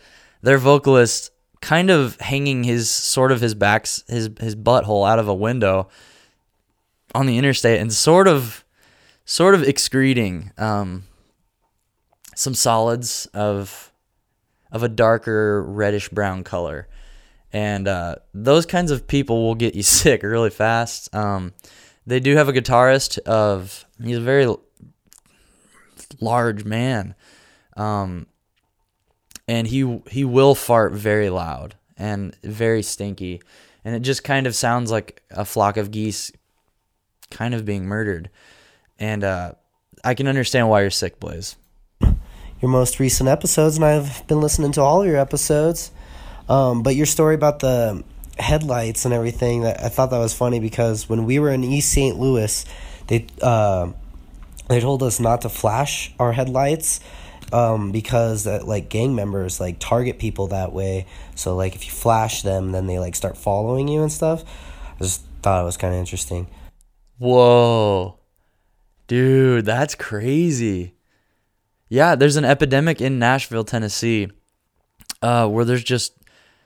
their 0.42 0.58
vocalist 0.58 1.32
kind 1.60 1.90
of 1.90 2.20
hanging 2.20 2.62
his 2.62 2.88
sort 2.88 3.32
of 3.32 3.40
his 3.40 3.54
backs 3.54 4.04
his 4.06 4.30
his 4.40 4.54
butthole 4.54 5.08
out 5.08 5.18
of 5.18 5.26
a 5.26 5.34
window 5.34 5.88
on 7.14 7.26
the 7.26 7.36
interstate 7.36 7.80
and 7.80 7.92
sort 7.92 8.28
of 8.28 8.64
sort 9.24 9.54
of 9.54 9.62
excreting 9.64 10.52
um, 10.56 11.04
some 12.38 12.54
solids 12.54 13.26
of 13.34 13.92
of 14.70 14.84
a 14.84 14.88
darker 14.88 15.60
reddish 15.64 16.08
brown 16.08 16.44
color. 16.44 16.86
And 17.52 17.88
uh, 17.88 18.16
those 18.32 18.64
kinds 18.64 18.92
of 18.92 19.08
people 19.08 19.42
will 19.42 19.56
get 19.56 19.74
you 19.74 19.82
sick 20.00 20.22
really 20.22 20.50
fast. 20.50 21.12
Um, 21.14 21.52
they 22.06 22.20
do 22.20 22.36
have 22.36 22.48
a 22.48 22.52
guitarist 22.52 23.18
of 23.20 23.84
he's 24.02 24.18
a 24.18 24.20
very 24.20 24.54
large 26.20 26.64
man. 26.64 27.16
Um, 27.76 28.26
and 29.48 29.66
he 29.66 30.00
he 30.08 30.24
will 30.24 30.54
fart 30.54 30.92
very 30.92 31.30
loud 31.30 31.74
and 31.96 32.36
very 32.44 32.84
stinky 32.84 33.42
and 33.84 33.96
it 33.96 34.00
just 34.00 34.22
kind 34.22 34.46
of 34.46 34.54
sounds 34.54 34.92
like 34.92 35.22
a 35.30 35.44
flock 35.44 35.76
of 35.76 35.90
geese 35.90 36.30
kind 37.30 37.54
of 37.54 37.64
being 37.64 37.86
murdered 37.86 38.30
and 38.98 39.24
uh, 39.24 39.52
i 40.04 40.14
can 40.14 40.28
understand 40.28 40.68
why 40.68 40.80
you're 40.80 40.90
sick 40.90 41.18
blaze 41.18 41.56
your 42.60 42.70
most 42.70 42.98
recent 42.98 43.28
episodes, 43.28 43.76
and 43.76 43.84
I've 43.84 44.26
been 44.26 44.40
listening 44.40 44.72
to 44.72 44.80
all 44.80 45.04
your 45.04 45.16
episodes. 45.16 45.90
Um, 46.48 46.82
but 46.82 46.96
your 46.96 47.06
story 47.06 47.34
about 47.34 47.60
the 47.60 48.02
headlights 48.38 49.04
and 49.04 49.12
everything, 49.12 49.62
that 49.62 49.82
I 49.82 49.88
thought 49.88 50.10
that 50.10 50.18
was 50.18 50.34
funny 50.34 50.60
because 50.60 51.08
when 51.08 51.24
we 51.24 51.38
were 51.38 51.50
in 51.50 51.62
East 51.64 51.92
St. 51.92 52.18
Louis, 52.18 52.64
they 53.06 53.26
uh, 53.42 53.90
they 54.68 54.80
told 54.80 55.02
us 55.02 55.20
not 55.20 55.42
to 55.42 55.48
flash 55.48 56.12
our 56.18 56.32
headlights 56.32 57.00
um, 57.52 57.92
because 57.92 58.44
that 58.44 58.66
like 58.66 58.88
gang 58.88 59.14
members 59.14 59.60
like 59.60 59.78
target 59.78 60.18
people 60.18 60.48
that 60.48 60.72
way. 60.72 61.06
So 61.34 61.56
like 61.56 61.74
if 61.74 61.86
you 61.86 61.92
flash 61.92 62.42
them, 62.42 62.72
then 62.72 62.86
they 62.86 62.98
like 62.98 63.14
start 63.14 63.36
following 63.36 63.88
you 63.88 64.02
and 64.02 64.12
stuff. 64.12 64.44
I 64.96 64.98
just 64.98 65.22
thought 65.42 65.62
it 65.62 65.64
was 65.64 65.76
kind 65.76 65.94
of 65.94 66.00
interesting. 66.00 66.48
Whoa, 67.18 68.18
dude, 69.06 69.64
that's 69.64 69.94
crazy. 69.94 70.94
Yeah, 71.88 72.14
there's 72.14 72.36
an 72.36 72.44
epidemic 72.44 73.00
in 73.00 73.18
Nashville, 73.18 73.64
Tennessee, 73.64 74.28
uh, 75.22 75.48
where 75.48 75.64
there's 75.64 75.84
just 75.84 76.12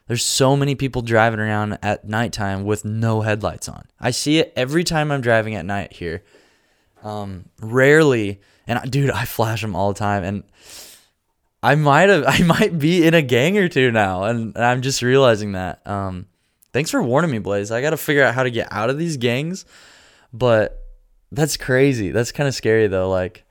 there's 0.08 0.24
so 0.24 0.56
many 0.56 0.74
people 0.74 1.02
driving 1.02 1.40
around 1.40 1.78
at 1.82 2.06
nighttime 2.06 2.64
with 2.64 2.84
no 2.84 3.20
headlights 3.20 3.68
on. 3.68 3.84
I 4.00 4.10
see 4.10 4.38
it 4.38 4.52
every 4.56 4.84
time 4.84 5.12
I'm 5.12 5.20
driving 5.20 5.54
at 5.54 5.64
night 5.64 5.92
here. 5.92 6.24
Um, 7.04 7.46
rarely, 7.60 8.40
and 8.66 8.78
I, 8.78 8.84
dude, 8.84 9.10
I 9.10 9.24
flash 9.24 9.62
them 9.62 9.74
all 9.74 9.92
the 9.92 9.98
time, 9.98 10.24
and 10.24 10.42
I 11.62 11.76
might 11.76 12.08
have, 12.08 12.24
I 12.28 12.42
might 12.42 12.78
be 12.78 13.06
in 13.06 13.14
a 13.14 13.22
gang 13.22 13.56
or 13.58 13.68
two 13.68 13.90
now, 13.90 14.24
and, 14.24 14.54
and 14.54 14.64
I'm 14.64 14.82
just 14.82 15.02
realizing 15.02 15.52
that. 15.52 15.86
Um, 15.86 16.26
thanks 16.72 16.90
for 16.90 17.02
warning 17.02 17.30
me, 17.30 17.38
Blaze. 17.38 17.70
I 17.70 17.80
got 17.80 17.90
to 17.90 17.96
figure 17.96 18.24
out 18.24 18.34
how 18.34 18.42
to 18.42 18.50
get 18.50 18.68
out 18.70 18.90
of 18.90 18.98
these 18.98 19.16
gangs, 19.16 19.64
but 20.32 20.84
that's 21.30 21.56
crazy. 21.56 22.10
That's 22.10 22.32
kind 22.32 22.48
of 22.48 22.54
scary 22.54 22.88
though. 22.88 23.08
Like, 23.08 23.44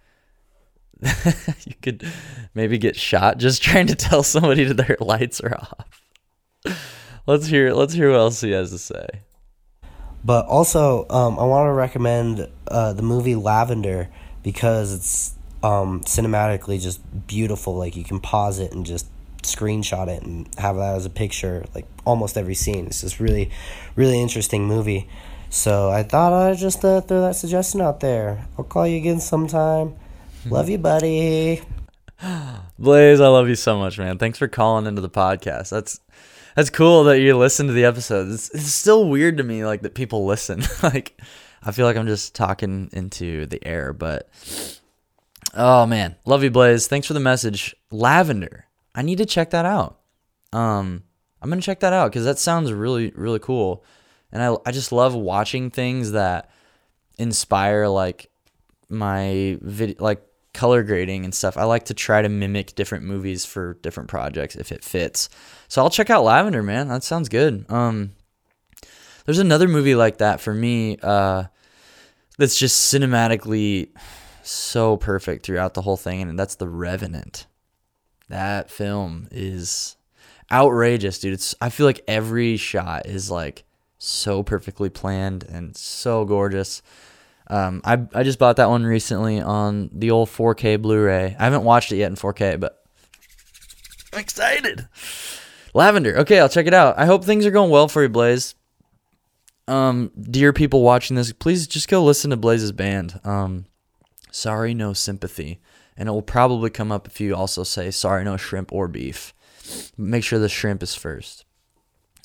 you 1.66 1.74
could 1.82 2.08
maybe 2.54 2.78
get 2.78 2.96
shot 2.96 3.38
just 3.38 3.64
trying 3.64 3.88
to 3.88 3.96
tell 3.96 4.24
somebody 4.24 4.64
that 4.64 4.76
their 4.76 4.98
lights 5.00 5.42
are 5.42 5.56
off. 5.56 6.78
let's 7.28 7.48
hear 7.48 7.74
let's 7.74 7.94
hear 7.94 8.12
what 8.12 8.20
else 8.20 8.42
he 8.42 8.52
has 8.52 8.72
to 8.72 8.78
say. 8.78 9.08
But 10.24 10.46
also, 10.46 11.08
um, 11.10 11.40
I 11.40 11.44
want 11.44 11.68
to 11.68 11.74
recommend 11.74 12.48
uh, 12.68 12.94
the 12.94 13.02
movie 13.02 13.36
Lavender 13.36 14.10
because 14.44 14.94
it's 14.94 15.34
um, 15.64 16.02
cinematically 16.02 16.80
just 16.80 17.02
beautiful. 17.28 17.76
Like 17.76 17.96
you 17.96 18.04
can 18.04 18.20
pause 18.20 18.60
it 18.60 18.72
and 18.72 18.86
just 18.86 19.08
screenshot 19.42 20.08
it 20.08 20.22
and 20.22 20.48
have 20.60 20.76
that 20.76 20.96
as 20.96 21.06
a 21.06 21.10
picture, 21.10 21.66
like 21.74 21.88
almost 22.06 22.38
every 22.38 22.54
scene. 22.54 22.86
It's 22.86 23.02
just 23.02 23.20
really, 23.20 23.50
really 23.96 24.22
interesting 24.22 24.68
movie. 24.68 25.10
So 25.50 25.90
I 25.90 26.04
thought 26.04 26.34
I'd 26.34 26.58
just 26.58 26.86
uh, 26.86 27.02
throw 27.02 27.22
that 27.22 27.36
suggestion 27.36 27.82
out 27.82 28.00
there. 28.00 28.48
I'll 28.58 28.64
call 28.64 28.88
you 28.88 28.98
again 28.98 29.20
sometime. 29.20 29.96
Love 30.50 30.70
you, 30.70 30.78
buddy. 30.80 31.62
Blaze, 32.80 33.22
I 33.22 33.28
love 33.28 33.48
you 33.48 33.56
so 33.56 33.78
much, 33.78 34.00
man. 34.00 34.18
Thanks 34.18 34.40
for 34.40 34.48
calling 34.48 34.88
into 34.88 35.02
the 35.02 35.10
podcast. 35.10 35.70
That's 35.70 36.00
that's 36.56 36.70
cool 36.70 37.04
that 37.06 37.20
you 37.20 37.38
listen 37.38 37.68
to 37.68 37.74
the 37.74 37.86
episodes. 37.86 38.34
It's, 38.34 38.50
it's 38.50 38.74
still 38.74 39.08
weird 39.08 39.38
to 39.38 39.44
me, 39.44 39.64
like 39.66 39.84
that 39.84 39.94
people 39.94 40.26
listen. 40.26 40.64
like, 40.84 41.20
I 41.64 41.72
feel 41.72 41.86
like 41.86 41.96
I'm 41.96 42.08
just 42.08 42.36
talking 42.36 42.90
into 42.92 43.46
the 43.46 43.66
air, 43.66 43.94
but 43.94 44.30
oh 45.54 45.86
man, 45.86 46.16
love 46.26 46.44
you, 46.44 46.50
Blaze. 46.50 46.88
Thanks 46.88 47.08
for 47.08 47.14
the 47.14 47.20
message. 47.20 47.76
Lavender, 47.92 48.66
I 48.96 49.04
need 49.04 49.20
to 49.20 49.26
check 49.26 49.52
that 49.52 49.66
out. 49.66 50.00
Um, 50.54 51.04
I'm 51.42 51.50
gonna 51.50 51.62
check 51.62 51.82
that 51.82 51.94
out 51.94 52.12
because 52.12 52.26
that 52.26 52.40
sounds 52.40 52.74
really, 52.74 53.12
really 53.16 53.40
cool, 53.40 53.86
and 54.32 54.42
I 54.42 54.56
I 54.66 54.72
just 54.72 54.92
love 54.92 55.14
watching 55.14 55.70
things 55.70 56.14
that 56.14 56.50
inspire 57.20 57.88
like 57.88 58.32
my 58.90 59.58
video, 59.62 59.96
like 60.00 60.26
color 60.54 60.84
grading 60.84 61.24
and 61.24 61.34
stuff. 61.34 61.58
I 61.58 61.64
like 61.64 61.86
to 61.86 61.94
try 61.94 62.22
to 62.22 62.30
mimic 62.30 62.76
different 62.76 63.06
movies 63.06 63.46
for 63.46 63.76
different 63.82 64.10
projects 64.10 64.56
if 64.56 64.72
it 64.72 64.84
fits. 64.84 65.30
So 65.68 65.82
I'll 65.82 65.90
check 65.90 66.10
out 66.10 66.24
Lavender, 66.24 66.64
man. 66.64 66.88
That 66.88 67.04
sounds 67.04 67.30
good. 67.30 67.66
Um, 67.70 68.12
there's 69.26 69.40
another 69.40 69.68
movie 69.68 69.96
like 69.96 70.18
that 70.18 70.42
for 70.42 70.54
me 70.54 70.98
uh, 71.02 71.46
that's 72.38 72.58
just 72.58 72.94
cinematically 72.94 73.90
so 74.44 74.98
perfect 74.98 75.46
throughout 75.46 75.74
the 75.74 75.82
whole 75.82 75.98
thing, 75.98 76.22
and 76.22 76.38
that's 76.38 76.56
The 76.56 76.68
Revenant. 76.68 77.46
That 78.30 78.70
film 78.70 79.28
is 79.32 79.96
outrageous, 80.52 81.20
dude. 81.20 81.34
It's 81.34 81.56
I 81.62 81.70
feel 81.70 81.86
like 81.86 82.02
every 82.08 82.58
shot 82.58 83.06
is 83.06 83.30
like 83.30 83.64
so 83.98 84.42
perfectly 84.42 84.90
planned 84.90 85.44
and 85.44 85.76
so 85.78 86.26
gorgeous. 86.26 86.82
Um, 87.52 87.82
I 87.84 88.00
I 88.14 88.24
just 88.24 88.40
bought 88.40 88.56
that 88.56 88.70
one 88.70 88.86
recently 88.86 89.42
on 89.42 89.90
the 89.92 90.10
old 90.10 90.30
4K 90.30 90.82
Blu-ray. 90.82 91.36
I 91.38 91.44
haven't 91.44 91.66
watched 91.66 91.92
it 91.92 91.98
yet 91.98 92.10
in 92.10 92.16
4K, 92.16 92.58
but 92.62 92.82
I'm 94.14 94.20
excited. 94.20 94.88
Lavender. 95.74 96.18
Okay, 96.20 96.40
I'll 96.40 96.50
check 96.50 96.66
it 96.66 96.74
out. 96.74 96.98
I 96.98 97.06
hope 97.06 97.26
things 97.26 97.46
are 97.46 97.52
going 97.52 97.70
well 97.70 97.90
for 97.90 98.04
you, 98.04 98.10
Blaze. 98.10 98.56
Um, 99.68 100.12
dear 100.20 100.54
people 100.54 100.82
watching 100.82 101.18
this, 101.18 101.34
please 101.34 101.68
just 101.68 101.90
go 101.90 102.02
listen 102.02 102.30
to 102.32 102.38
Blaze's 102.38 102.72
band. 102.72 103.20
Um, 103.26 103.66
sorry, 104.32 104.74
no 104.74 104.94
sympathy, 104.94 105.60
and 105.98 106.08
it 106.08 106.12
will 106.14 106.22
probably 106.22 106.70
come 106.70 106.92
up 106.92 107.06
if 107.06 107.20
you 107.20 107.36
also 107.36 107.64
say 107.64 107.92
sorry, 107.92 108.24
no 108.24 108.38
shrimp 108.38 108.72
or 108.72 108.88
beef. 108.88 109.34
Make 109.98 110.24
sure 110.24 110.40
the 110.40 110.48
shrimp 110.48 110.82
is 110.82 110.96
first. 110.96 111.44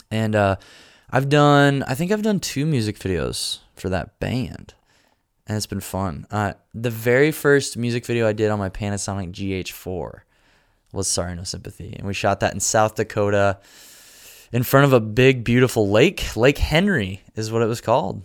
And 0.08 0.36
uh, 0.36 0.56
I've 1.10 1.28
done, 1.28 1.82
I 1.88 1.94
think 1.94 2.12
I've 2.12 2.22
done 2.22 2.38
two 2.38 2.64
music 2.64 2.96
videos 2.96 3.58
for 3.74 3.88
that 3.88 4.20
band 4.20 4.74
and 5.46 5.56
it's 5.56 5.66
been 5.66 5.80
fun. 5.80 6.26
Uh, 6.30 6.54
the 6.74 6.90
very 6.90 7.30
first 7.30 7.76
music 7.76 8.04
video 8.04 8.26
I 8.26 8.32
did 8.32 8.50
on 8.50 8.58
my 8.58 8.68
Panasonic 8.68 9.32
GH4 9.32 10.20
was 10.92 11.06
Sorry 11.06 11.34
No 11.34 11.44
Sympathy, 11.44 11.94
and 11.96 12.06
we 12.06 12.14
shot 12.14 12.40
that 12.40 12.54
in 12.54 12.60
South 12.60 12.96
Dakota 12.96 13.58
in 14.52 14.62
front 14.62 14.86
of 14.86 14.92
a 14.92 15.00
big, 15.00 15.44
beautiful 15.44 15.88
lake. 15.88 16.36
Lake 16.36 16.58
Henry 16.58 17.22
is 17.34 17.52
what 17.52 17.62
it 17.62 17.66
was 17.66 17.80
called. 17.80 18.22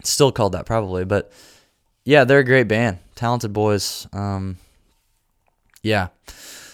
It's 0.00 0.10
still 0.10 0.32
called 0.32 0.52
that, 0.52 0.66
probably, 0.66 1.04
but 1.04 1.32
yeah, 2.04 2.24
they're 2.24 2.38
a 2.38 2.44
great 2.44 2.68
band, 2.68 2.98
talented 3.14 3.52
boys. 3.52 4.06
Um, 4.12 4.56
yeah, 5.82 6.08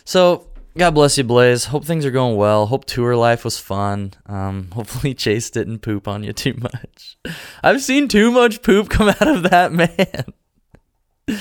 so 0.05 0.47
God 0.77 0.91
bless 0.91 1.17
you, 1.17 1.23
Blaze. 1.23 1.67
Hope 1.67 1.85
things 1.85 2.05
are 2.05 2.11
going 2.11 2.37
well. 2.37 2.67
Hope 2.67 2.85
tour 2.85 3.15
life 3.15 3.45
was 3.45 3.59
fun. 3.59 4.13
Um, 4.27 4.71
hopefully 4.73 5.15
Chase 5.15 5.49
didn't 5.51 5.81
poop 5.81 6.09
on 6.09 6.25
you 6.25 6.33
too 6.33 6.55
much. 6.55 7.17
I've 7.63 7.81
seen 7.81 8.09
too 8.09 8.33
much 8.33 8.61
poop 8.61 8.89
come 8.89 9.09
out 9.09 9.29
of 9.29 9.45
that 9.45 9.73
man. 11.29 11.39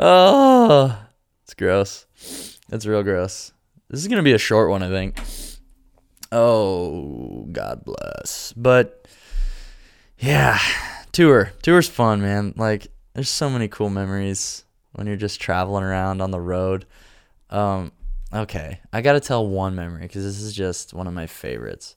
oh, 0.00 0.98
it's 1.44 1.54
gross. 1.54 2.06
It's 2.72 2.84
real 2.84 3.04
gross. 3.04 3.52
This 3.88 4.00
is 4.00 4.08
gonna 4.08 4.22
be 4.22 4.32
a 4.32 4.38
short 4.38 4.68
one, 4.68 4.82
I 4.82 4.88
think. 4.88 5.20
Oh, 6.32 7.46
God 7.52 7.84
bless. 7.84 8.52
But 8.56 9.06
yeah, 10.18 10.58
tour. 11.12 11.52
Tour's 11.62 11.88
fun, 11.88 12.20
man. 12.20 12.54
Like, 12.56 12.88
there's 13.14 13.28
so 13.28 13.48
many 13.48 13.68
cool 13.68 13.90
memories 13.90 14.64
when 14.94 15.06
you're 15.06 15.14
just 15.14 15.40
traveling 15.40 15.84
around 15.84 16.20
on 16.20 16.32
the 16.32 16.40
road. 16.40 16.84
Um, 17.50 17.92
Okay, 18.34 18.80
I 18.92 19.02
gotta 19.02 19.20
tell 19.20 19.46
one 19.46 19.74
memory 19.74 20.02
because 20.02 20.24
this 20.24 20.40
is 20.40 20.54
just 20.54 20.94
one 20.94 21.06
of 21.06 21.12
my 21.12 21.26
favorites. 21.26 21.96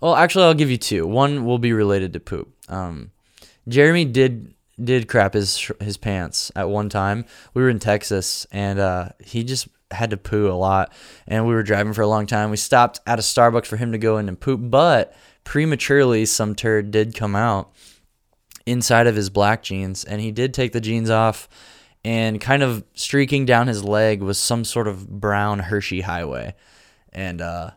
Well, 0.00 0.14
actually, 0.14 0.44
I'll 0.44 0.54
give 0.54 0.70
you 0.70 0.78
two. 0.78 1.06
One 1.06 1.44
will 1.44 1.58
be 1.58 1.72
related 1.72 2.12
to 2.14 2.20
poop. 2.20 2.54
Um, 2.68 3.10
Jeremy 3.68 4.04
did 4.04 4.54
did 4.82 5.08
crap 5.08 5.34
his 5.34 5.70
his 5.80 5.96
pants 5.96 6.50
at 6.56 6.68
one 6.68 6.88
time. 6.88 7.24
We 7.54 7.62
were 7.62 7.70
in 7.70 7.78
Texas, 7.78 8.46
and 8.52 8.78
uh, 8.78 9.08
he 9.22 9.44
just 9.44 9.68
had 9.90 10.10
to 10.10 10.16
poo 10.16 10.50
a 10.50 10.54
lot. 10.54 10.92
And 11.26 11.46
we 11.46 11.54
were 11.54 11.62
driving 11.62 11.92
for 11.92 12.02
a 12.02 12.08
long 12.08 12.26
time. 12.26 12.50
We 12.50 12.56
stopped 12.56 13.00
at 13.06 13.18
a 13.18 13.22
Starbucks 13.22 13.66
for 13.66 13.76
him 13.76 13.92
to 13.92 13.98
go 13.98 14.18
in 14.18 14.28
and 14.28 14.38
poop, 14.38 14.60
but 14.62 15.14
prematurely, 15.44 16.26
some 16.26 16.54
turd 16.54 16.90
did 16.90 17.14
come 17.14 17.36
out 17.36 17.72
inside 18.64 19.06
of 19.06 19.14
his 19.14 19.30
black 19.30 19.62
jeans, 19.62 20.04
and 20.04 20.20
he 20.20 20.32
did 20.32 20.52
take 20.52 20.72
the 20.72 20.80
jeans 20.80 21.10
off 21.10 21.48
and 22.06 22.40
kind 22.40 22.62
of 22.62 22.84
streaking 22.94 23.46
down 23.46 23.66
his 23.66 23.82
leg 23.82 24.22
was 24.22 24.38
some 24.38 24.64
sort 24.64 24.86
of 24.86 25.08
brown 25.08 25.58
Hershey 25.58 26.02
highway. 26.02 26.54
And 27.12 27.40
uh, 27.40 27.72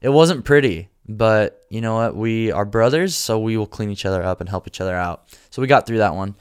it 0.00 0.08
wasn't 0.08 0.44
pretty, 0.44 0.88
but 1.06 1.64
you 1.70 1.80
know 1.80 1.94
what? 1.94 2.16
We 2.16 2.50
are 2.50 2.64
brothers, 2.64 3.14
so 3.14 3.38
we 3.38 3.56
will 3.56 3.68
clean 3.68 3.90
each 3.90 4.04
other 4.04 4.20
up 4.20 4.40
and 4.40 4.50
help 4.50 4.66
each 4.66 4.80
other 4.80 4.96
out. 4.96 5.28
So 5.50 5.62
we 5.62 5.68
got 5.68 5.86
through 5.86 5.98
that 5.98 6.16
one. 6.16 6.34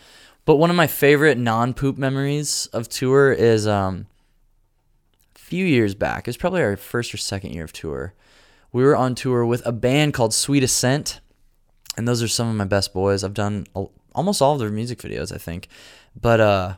But 0.45 0.55
one 0.55 0.71
of 0.71 0.75
my 0.75 0.87
favorite 0.87 1.37
non 1.37 1.75
poop 1.75 1.95
memories 1.95 2.69
of 2.73 2.89
tour 2.89 3.31
is 3.31 3.67
um, 3.67 4.07
a 5.35 5.39
few 5.39 5.63
years 5.63 5.93
back. 5.93 6.21
It 6.21 6.29
was 6.29 6.37
probably 6.37 6.63
our 6.63 6.75
first 6.75 7.13
or 7.13 7.17
second 7.17 7.53
year 7.53 7.65
of 7.65 7.71
tour. 7.71 8.15
We 8.71 8.83
were 8.83 8.95
on 8.95 9.13
tour 9.13 9.45
with 9.45 9.63
a 9.63 9.71
band 9.71 10.15
called 10.15 10.33
Sweet 10.33 10.63
Ascent, 10.63 11.19
and 11.97 12.07
those 12.07 12.23
are 12.23 12.27
some 12.27 12.49
of 12.49 12.55
my 12.55 12.65
best 12.65 12.93
boys. 12.93 13.23
I've 13.23 13.35
done 13.35 13.67
almost 14.15 14.41
all 14.41 14.53
of 14.53 14.59
their 14.59 14.71
music 14.71 14.97
videos, 14.97 15.31
I 15.31 15.37
think. 15.37 15.67
But 16.19 16.39
uh, 16.39 16.75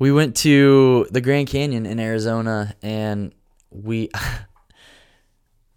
we 0.00 0.10
went 0.10 0.34
to 0.38 1.06
the 1.10 1.20
Grand 1.20 1.46
Canyon 1.46 1.86
in 1.86 2.00
Arizona, 2.00 2.74
and 2.82 3.32
we. 3.70 4.10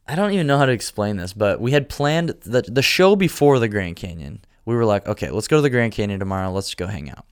I 0.06 0.16
don't 0.16 0.32
even 0.32 0.48
know 0.48 0.58
how 0.58 0.66
to 0.66 0.72
explain 0.72 1.16
this, 1.16 1.32
but 1.32 1.62
we 1.62 1.72
had 1.72 1.88
planned 1.88 2.30
the 2.42 2.64
the 2.64 2.82
show 2.82 3.16
before 3.16 3.60
the 3.60 3.68
Grand 3.68 3.98
Canyon. 3.98 4.44
We 4.66 4.76
were 4.76 4.86
like, 4.86 5.08
okay, 5.08 5.30
let's 5.30 5.48
go 5.48 5.58
to 5.58 5.62
the 5.62 5.70
Grand 5.70 5.94
Canyon 5.94 6.20
tomorrow. 6.20 6.52
Let's 6.52 6.74
go 6.74 6.88
hang 6.88 7.10
out. 7.10 7.26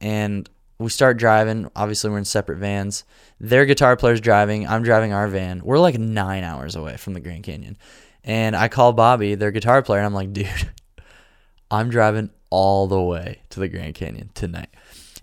And 0.00 0.48
we 0.78 0.88
start 0.90 1.18
driving. 1.18 1.70
Obviously, 1.76 2.10
we're 2.10 2.18
in 2.18 2.24
separate 2.24 2.58
vans. 2.58 3.04
Their 3.38 3.66
guitar 3.66 3.96
player's 3.96 4.20
driving. 4.20 4.66
I'm 4.66 4.82
driving 4.82 5.12
our 5.12 5.28
van. 5.28 5.60
We're 5.62 5.78
like 5.78 5.98
nine 5.98 6.44
hours 6.44 6.76
away 6.76 6.96
from 6.96 7.12
the 7.12 7.20
Grand 7.20 7.44
Canyon. 7.44 7.76
And 8.24 8.56
I 8.56 8.68
call 8.68 8.92
Bobby, 8.92 9.34
their 9.34 9.50
guitar 9.50 9.82
player, 9.82 10.00
and 10.00 10.06
I'm 10.06 10.14
like, 10.14 10.32
dude, 10.32 10.48
I'm 11.70 11.90
driving 11.90 12.30
all 12.50 12.86
the 12.86 13.00
way 13.00 13.42
to 13.50 13.60
the 13.60 13.68
Grand 13.68 13.94
Canyon 13.94 14.30
tonight. 14.34 14.68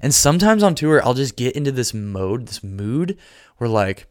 And 0.02 0.14
sometimes 0.14 0.64
on 0.64 0.76
tour, 0.76 1.04
I'll 1.04 1.14
just 1.14 1.36
get 1.36 1.56
into 1.56 1.72
this 1.72 1.94
mode, 1.94 2.48
this 2.48 2.64
mood 2.64 3.18
where 3.58 3.70
like 3.70 4.08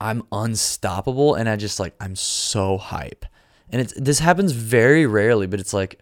I'm 0.00 0.22
unstoppable 0.32 1.34
and 1.34 1.48
I 1.48 1.56
just 1.56 1.80
like, 1.80 1.94
I'm 2.00 2.16
so 2.16 2.78
hype. 2.78 3.24
And 3.70 3.80
it's, 3.80 3.94
this 3.96 4.18
happens 4.18 4.52
very 4.52 5.06
rarely, 5.06 5.46
but 5.46 5.60
it's 5.60 5.72
like 5.72 6.00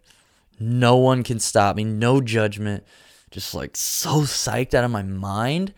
no 0.58 0.96
one 0.96 1.22
can 1.22 1.38
stop 1.38 1.76
me, 1.76 1.84
no 1.84 2.20
judgment 2.20 2.84
just 3.30 3.54
like 3.54 3.76
so 3.76 4.22
psyched 4.22 4.74
out 4.74 4.84
of 4.84 4.90
my 4.90 5.02
mind. 5.02 5.74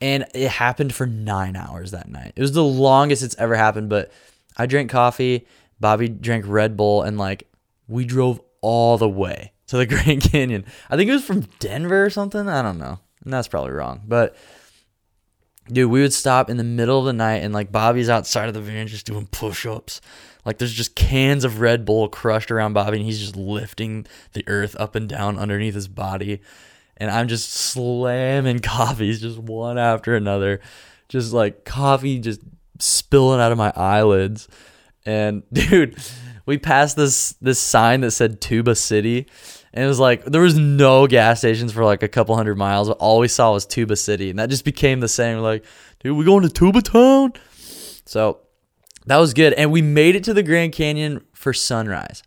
And 0.00 0.26
it 0.34 0.50
happened 0.50 0.94
for 0.94 1.06
nine 1.06 1.56
hours 1.56 1.90
that 1.90 2.08
night. 2.08 2.32
It 2.36 2.40
was 2.40 2.52
the 2.52 2.64
longest 2.64 3.22
it's 3.22 3.34
ever 3.36 3.56
happened, 3.56 3.88
but 3.88 4.12
I 4.56 4.66
drank 4.66 4.90
coffee, 4.90 5.46
Bobby 5.80 6.08
drank 6.08 6.44
Red 6.46 6.76
Bull, 6.76 7.02
and 7.02 7.18
like 7.18 7.48
we 7.88 8.04
drove 8.04 8.40
all 8.60 8.98
the 8.98 9.08
way 9.08 9.52
to 9.68 9.76
the 9.76 9.86
Grand 9.86 10.22
Canyon. 10.22 10.64
I 10.90 10.96
think 10.96 11.08
it 11.08 11.14
was 11.14 11.24
from 11.24 11.48
Denver 11.58 12.04
or 12.04 12.10
something. 12.10 12.48
I 12.48 12.62
don't 12.62 12.78
know. 12.78 12.98
And 13.24 13.32
that's 13.32 13.48
probably 13.48 13.72
wrong. 13.72 14.02
But 14.06 14.36
dude, 15.70 15.90
we 15.90 16.00
would 16.00 16.12
stop 16.12 16.50
in 16.50 16.56
the 16.56 16.64
middle 16.64 16.98
of 16.98 17.04
the 17.04 17.12
night 17.12 17.42
and 17.42 17.54
like 17.54 17.72
Bobby's 17.72 18.08
outside 18.08 18.48
of 18.48 18.54
the 18.54 18.60
van 18.60 18.86
just 18.86 19.06
doing 19.06 19.26
push 19.26 19.66
ups. 19.66 20.00
Like 20.44 20.58
there's 20.58 20.72
just 20.72 20.94
cans 20.94 21.44
of 21.44 21.60
Red 21.60 21.84
Bull 21.84 22.08
crushed 22.08 22.50
around 22.50 22.72
Bobby 22.72 22.98
and 22.98 23.06
he's 23.06 23.20
just 23.20 23.36
lifting 23.36 24.06
the 24.32 24.44
earth 24.46 24.76
up 24.78 24.94
and 24.94 25.08
down 25.08 25.38
underneath 25.38 25.74
his 25.74 25.88
body 25.88 26.40
and 26.98 27.10
I'm 27.10 27.28
just 27.28 27.50
slamming 27.50 28.58
coffees 28.62 29.20
just 29.20 29.38
one 29.38 29.78
after 29.78 30.14
another, 30.14 30.60
just 31.08 31.32
like 31.32 31.64
coffee 31.64 32.18
just 32.18 32.40
spilling 32.78 33.40
out 33.40 33.52
of 33.52 33.58
my 33.58 33.72
eyelids. 33.74 34.48
And 35.06 35.44
dude, 35.52 35.96
we 36.44 36.58
passed 36.58 36.96
this 36.96 37.32
this 37.40 37.58
sign 37.58 38.02
that 38.02 38.10
said 38.10 38.40
Tuba 38.40 38.74
City, 38.74 39.26
and 39.72 39.84
it 39.84 39.88
was 39.88 39.98
like 39.98 40.24
there 40.24 40.40
was 40.40 40.56
no 40.56 41.06
gas 41.06 41.38
stations 41.38 41.72
for 41.72 41.84
like 41.84 42.02
a 42.02 42.08
couple 42.08 42.36
hundred 42.36 42.56
miles. 42.56 42.88
All 42.90 43.18
we 43.18 43.28
saw 43.28 43.52
was 43.52 43.66
Tuba 43.66 43.96
City, 43.96 44.30
and 44.30 44.38
that 44.38 44.50
just 44.50 44.64
became 44.64 45.00
the 45.00 45.08
same. 45.08 45.38
Like, 45.38 45.64
dude, 46.00 46.16
we 46.16 46.24
going 46.24 46.42
to 46.42 46.48
Tuba 46.48 46.82
Town. 46.82 47.32
So 48.06 48.40
that 49.06 49.16
was 49.18 49.34
good, 49.34 49.52
and 49.54 49.70
we 49.70 49.82
made 49.82 50.16
it 50.16 50.24
to 50.24 50.34
the 50.34 50.42
Grand 50.42 50.72
Canyon 50.72 51.24
for 51.32 51.52
sunrise. 51.52 52.22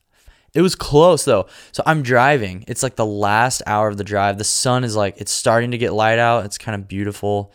It 0.53 0.61
was 0.61 0.75
close 0.75 1.25
though. 1.25 1.47
So 1.71 1.81
I'm 1.85 2.03
driving. 2.03 2.65
It's 2.67 2.83
like 2.83 2.95
the 2.95 3.05
last 3.05 3.61
hour 3.65 3.87
of 3.87 3.97
the 3.97 4.03
drive. 4.03 4.37
The 4.37 4.43
sun 4.43 4.83
is 4.83 4.95
like 4.95 5.15
it's 5.17 5.31
starting 5.31 5.71
to 5.71 5.77
get 5.77 5.93
light 5.93 6.19
out. 6.19 6.45
It's 6.45 6.57
kind 6.57 6.75
of 6.75 6.87
beautiful. 6.87 7.53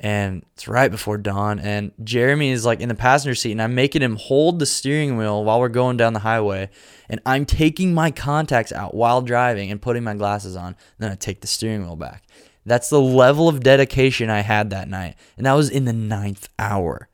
And 0.00 0.44
it's 0.54 0.68
right 0.68 0.90
before 0.90 1.18
dawn. 1.18 1.58
And 1.58 1.92
Jeremy 2.02 2.50
is 2.50 2.64
like 2.64 2.80
in 2.80 2.88
the 2.88 2.94
passenger 2.94 3.34
seat, 3.34 3.52
and 3.52 3.62
I'm 3.62 3.74
making 3.74 4.02
him 4.02 4.16
hold 4.16 4.58
the 4.58 4.66
steering 4.66 5.16
wheel 5.16 5.44
while 5.44 5.60
we're 5.60 5.68
going 5.68 5.96
down 5.96 6.12
the 6.12 6.20
highway. 6.20 6.70
And 7.08 7.20
I'm 7.24 7.46
taking 7.46 7.94
my 7.94 8.10
contacts 8.10 8.72
out 8.72 8.94
while 8.94 9.22
driving 9.22 9.70
and 9.70 9.80
putting 9.80 10.04
my 10.04 10.14
glasses 10.14 10.56
on. 10.56 10.76
Then 10.98 11.12
I 11.12 11.14
take 11.14 11.40
the 11.40 11.46
steering 11.46 11.82
wheel 11.82 11.96
back. 11.96 12.24
That's 12.66 12.90
the 12.90 13.00
level 13.00 13.48
of 13.48 13.60
dedication 13.60 14.30
I 14.30 14.40
had 14.40 14.70
that 14.70 14.88
night. 14.88 15.16
And 15.36 15.46
that 15.46 15.52
was 15.52 15.70
in 15.70 15.84
the 15.84 15.92
ninth 15.92 16.48
hour. 16.58 17.08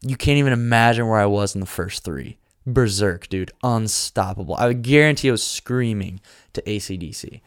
You 0.00 0.16
can't 0.16 0.38
even 0.38 0.52
imagine 0.52 1.06
where 1.08 1.20
I 1.20 1.26
was 1.26 1.54
in 1.54 1.60
the 1.60 1.66
first 1.66 2.04
three 2.04 2.38
berserk, 2.74 3.28
dude. 3.28 3.50
Unstoppable. 3.62 4.54
I 4.56 4.66
would 4.66 4.82
guarantee 4.82 5.28
I 5.28 5.32
was 5.32 5.42
screaming 5.42 6.20
to 6.52 6.62
ACDC. 6.62 7.40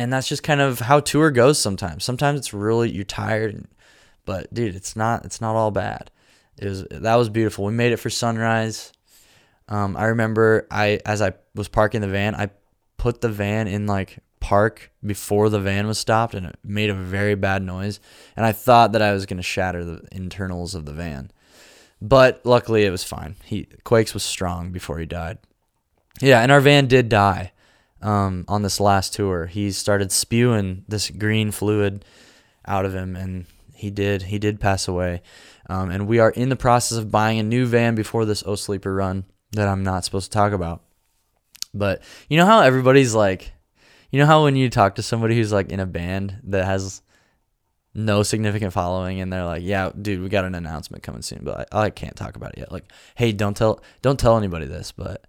And 0.00 0.10
that's 0.10 0.28
just 0.28 0.42
kind 0.42 0.62
of 0.62 0.78
how 0.78 1.00
tour 1.00 1.30
goes 1.30 1.58
sometimes. 1.58 2.04
Sometimes 2.04 2.38
it's 2.38 2.54
really 2.54 2.90
you're 2.90 3.04
tired, 3.04 3.66
but 4.24 4.52
dude, 4.52 4.74
it's 4.74 4.96
not 4.96 5.26
it's 5.26 5.42
not 5.42 5.56
all 5.56 5.70
bad. 5.70 6.10
It 6.56 6.68
was 6.68 6.86
that 6.90 7.16
was 7.16 7.28
beautiful. 7.28 7.66
We 7.66 7.72
made 7.72 7.92
it 7.92 7.98
for 7.98 8.08
sunrise. 8.08 8.94
Um, 9.68 9.98
I 9.98 10.06
remember 10.06 10.66
I 10.70 11.00
as 11.04 11.20
I 11.20 11.34
was 11.54 11.68
parking 11.68 12.00
the 12.00 12.08
van, 12.08 12.34
I 12.34 12.48
put 12.96 13.20
the 13.20 13.28
van 13.28 13.68
in 13.68 13.86
like 13.86 14.20
park 14.40 14.90
before 15.04 15.50
the 15.50 15.60
van 15.60 15.86
was 15.86 15.98
stopped, 15.98 16.32
and 16.32 16.46
it 16.46 16.56
made 16.64 16.88
a 16.88 16.94
very 16.94 17.34
bad 17.34 17.62
noise. 17.62 18.00
And 18.38 18.46
I 18.46 18.52
thought 18.52 18.92
that 18.92 19.02
I 19.02 19.12
was 19.12 19.26
gonna 19.26 19.42
shatter 19.42 19.84
the 19.84 20.08
internals 20.12 20.74
of 20.74 20.86
the 20.86 20.94
van. 20.94 21.30
But 22.00 22.40
luckily, 22.46 22.86
it 22.86 22.90
was 22.90 23.04
fine. 23.04 23.36
He 23.44 23.66
Quakes 23.84 24.14
was 24.14 24.22
strong 24.22 24.72
before 24.72 24.98
he 24.98 25.04
died. 25.04 25.36
Yeah, 26.22 26.40
and 26.40 26.50
our 26.50 26.62
van 26.62 26.86
did 26.86 27.10
die 27.10 27.52
um, 28.02 28.44
on 28.48 28.62
this 28.62 28.80
last 28.80 29.14
tour. 29.14 29.46
He 29.46 29.70
started 29.70 30.12
spewing 30.12 30.84
this 30.88 31.10
green 31.10 31.50
fluid 31.50 32.04
out 32.66 32.84
of 32.84 32.94
him, 32.94 33.16
and 33.16 33.46
he 33.74 33.90
did. 33.90 34.22
He 34.22 34.38
did 34.38 34.60
pass 34.60 34.88
away. 34.88 35.22
Um, 35.68 35.90
and 35.90 36.06
we 36.06 36.18
are 36.18 36.30
in 36.30 36.48
the 36.48 36.56
process 36.56 36.98
of 36.98 37.10
buying 37.10 37.38
a 37.38 37.44
new 37.44 37.66
van 37.66 37.94
before 37.94 38.24
this 38.24 38.42
O 38.44 38.56
Sleeper 38.56 38.94
run 38.94 39.24
that 39.52 39.68
I'm 39.68 39.82
not 39.82 40.04
supposed 40.04 40.30
to 40.30 40.36
talk 40.36 40.52
about. 40.52 40.82
But 41.72 42.02
you 42.28 42.36
know 42.36 42.46
how 42.46 42.60
everybody's 42.60 43.14
like, 43.14 43.52
you 44.10 44.18
know 44.18 44.26
how 44.26 44.44
when 44.44 44.56
you 44.56 44.68
talk 44.68 44.96
to 44.96 45.02
somebody 45.02 45.36
who's 45.36 45.52
like 45.52 45.70
in 45.70 45.80
a 45.80 45.86
band 45.86 46.40
that 46.44 46.64
has 46.64 47.02
no 47.94 48.22
significant 48.22 48.72
following 48.72 49.20
and 49.20 49.32
they're 49.32 49.44
like 49.44 49.62
yeah 49.64 49.90
dude 50.00 50.22
we 50.22 50.28
got 50.28 50.44
an 50.44 50.54
announcement 50.54 51.02
coming 51.02 51.22
soon 51.22 51.40
but 51.42 51.68
I, 51.72 51.86
I 51.86 51.90
can't 51.90 52.14
talk 52.14 52.36
about 52.36 52.52
it 52.52 52.58
yet 52.58 52.72
like 52.72 52.84
hey 53.16 53.32
don't 53.32 53.56
tell 53.56 53.82
don't 54.00 54.18
tell 54.18 54.36
anybody 54.36 54.66
this 54.66 54.92
but 54.92 55.26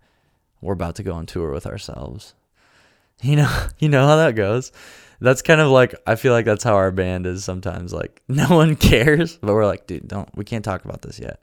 we're 0.61 0.73
about 0.73 0.95
to 0.97 1.03
go 1.03 1.13
on 1.13 1.25
tour 1.25 1.51
with 1.51 1.65
ourselves 1.65 2.35
you 3.27 3.35
know 3.35 3.67
you 3.79 3.89
know 3.89 4.05
how 4.05 4.15
that 4.17 4.35
goes 4.35 4.71
that's 5.19 5.41
kind 5.41 5.61
of 5.61 5.69
like 5.69 5.95
i 6.07 6.15
feel 6.15 6.33
like 6.33 6.45
that's 6.45 6.63
how 6.63 6.75
our 6.75 6.91
band 6.91 7.25
is 7.25 7.43
sometimes 7.43 7.93
like 7.93 8.21
no 8.27 8.47
one 8.49 8.75
cares 8.75 9.37
but 9.37 9.53
we're 9.53 9.65
like 9.65 9.87
dude 9.87 10.07
don't 10.07 10.29
we 10.35 10.43
can't 10.43 10.65
talk 10.65 10.85
about 10.85 11.01
this 11.01 11.19
yet 11.19 11.41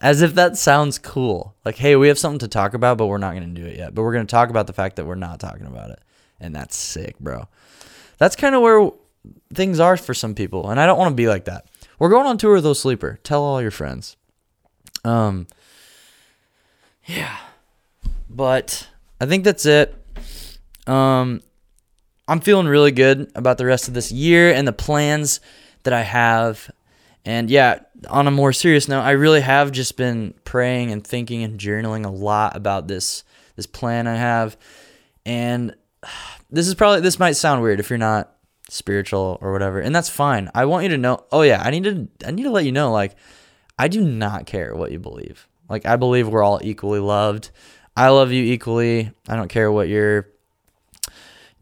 as 0.00 0.22
if 0.22 0.34
that 0.34 0.56
sounds 0.56 0.98
cool 0.98 1.54
like 1.64 1.76
hey 1.76 1.96
we 1.96 2.08
have 2.08 2.18
something 2.18 2.38
to 2.38 2.48
talk 2.48 2.74
about 2.74 2.98
but 2.98 3.06
we're 3.06 3.18
not 3.18 3.34
going 3.34 3.54
to 3.54 3.60
do 3.60 3.66
it 3.66 3.76
yet 3.76 3.94
but 3.94 4.02
we're 4.02 4.12
going 4.12 4.26
to 4.26 4.30
talk 4.30 4.50
about 4.50 4.66
the 4.66 4.72
fact 4.72 4.96
that 4.96 5.04
we're 5.04 5.14
not 5.14 5.38
talking 5.38 5.66
about 5.66 5.90
it 5.90 6.00
and 6.40 6.54
that's 6.54 6.76
sick 6.76 7.18
bro 7.18 7.46
that's 8.18 8.36
kind 8.36 8.54
of 8.54 8.62
where 8.62 8.90
things 9.54 9.80
are 9.80 9.96
for 9.96 10.14
some 10.14 10.34
people, 10.34 10.70
and 10.70 10.80
I 10.80 10.86
don't 10.86 10.98
want 10.98 11.10
to 11.10 11.14
be 11.16 11.28
like 11.28 11.44
that. 11.46 11.66
We're 11.98 12.08
going 12.08 12.26
on 12.26 12.38
tour 12.38 12.54
with 12.54 12.64
those 12.64 12.80
sleeper. 12.80 13.18
Tell 13.22 13.42
all 13.42 13.60
your 13.60 13.70
friends. 13.70 14.16
Um, 15.04 15.46
yeah, 17.04 17.36
but 18.28 18.88
I 19.20 19.26
think 19.26 19.44
that's 19.44 19.66
it. 19.66 19.94
Um, 20.86 21.40
I'm 22.28 22.40
feeling 22.40 22.66
really 22.66 22.92
good 22.92 23.30
about 23.34 23.58
the 23.58 23.66
rest 23.66 23.88
of 23.88 23.94
this 23.94 24.12
year 24.12 24.52
and 24.52 24.66
the 24.66 24.72
plans 24.72 25.40
that 25.82 25.92
I 25.92 26.02
have. 26.02 26.70
And 27.24 27.50
yeah, 27.50 27.80
on 28.08 28.26
a 28.26 28.30
more 28.30 28.52
serious 28.52 28.88
note, 28.88 29.02
I 29.02 29.12
really 29.12 29.40
have 29.40 29.72
just 29.72 29.96
been 29.96 30.34
praying 30.44 30.90
and 30.92 31.06
thinking 31.06 31.42
and 31.42 31.58
journaling 31.58 32.04
a 32.04 32.10
lot 32.10 32.56
about 32.56 32.88
this 32.88 33.24
this 33.56 33.66
plan 33.66 34.06
I 34.06 34.16
have. 34.16 34.56
And 35.26 35.74
this 36.50 36.68
is 36.68 36.74
probably 36.74 37.00
this 37.00 37.18
might 37.18 37.32
sound 37.32 37.62
weird 37.62 37.80
if 37.80 37.90
you're 37.90 37.98
not 37.98 38.34
spiritual 38.68 39.38
or 39.40 39.52
whatever, 39.52 39.80
and 39.80 39.94
that's 39.94 40.08
fine. 40.08 40.50
I 40.54 40.64
want 40.64 40.84
you 40.84 40.90
to 40.90 40.98
know. 40.98 41.24
Oh 41.30 41.42
yeah, 41.42 41.62
I 41.62 41.70
need 41.70 41.84
to 41.84 42.08
I 42.26 42.30
need 42.30 42.44
to 42.44 42.50
let 42.50 42.64
you 42.64 42.72
know 42.72 42.92
like 42.92 43.14
I 43.78 43.88
do 43.88 44.00
not 44.00 44.46
care 44.46 44.74
what 44.74 44.92
you 44.92 44.98
believe. 44.98 45.48
Like 45.68 45.86
I 45.86 45.96
believe 45.96 46.28
we're 46.28 46.42
all 46.42 46.60
equally 46.62 47.00
loved. 47.00 47.50
I 47.96 48.08
love 48.08 48.32
you 48.32 48.42
equally. 48.42 49.12
I 49.28 49.36
don't 49.36 49.48
care 49.48 49.70
what 49.70 49.88
your 49.88 50.28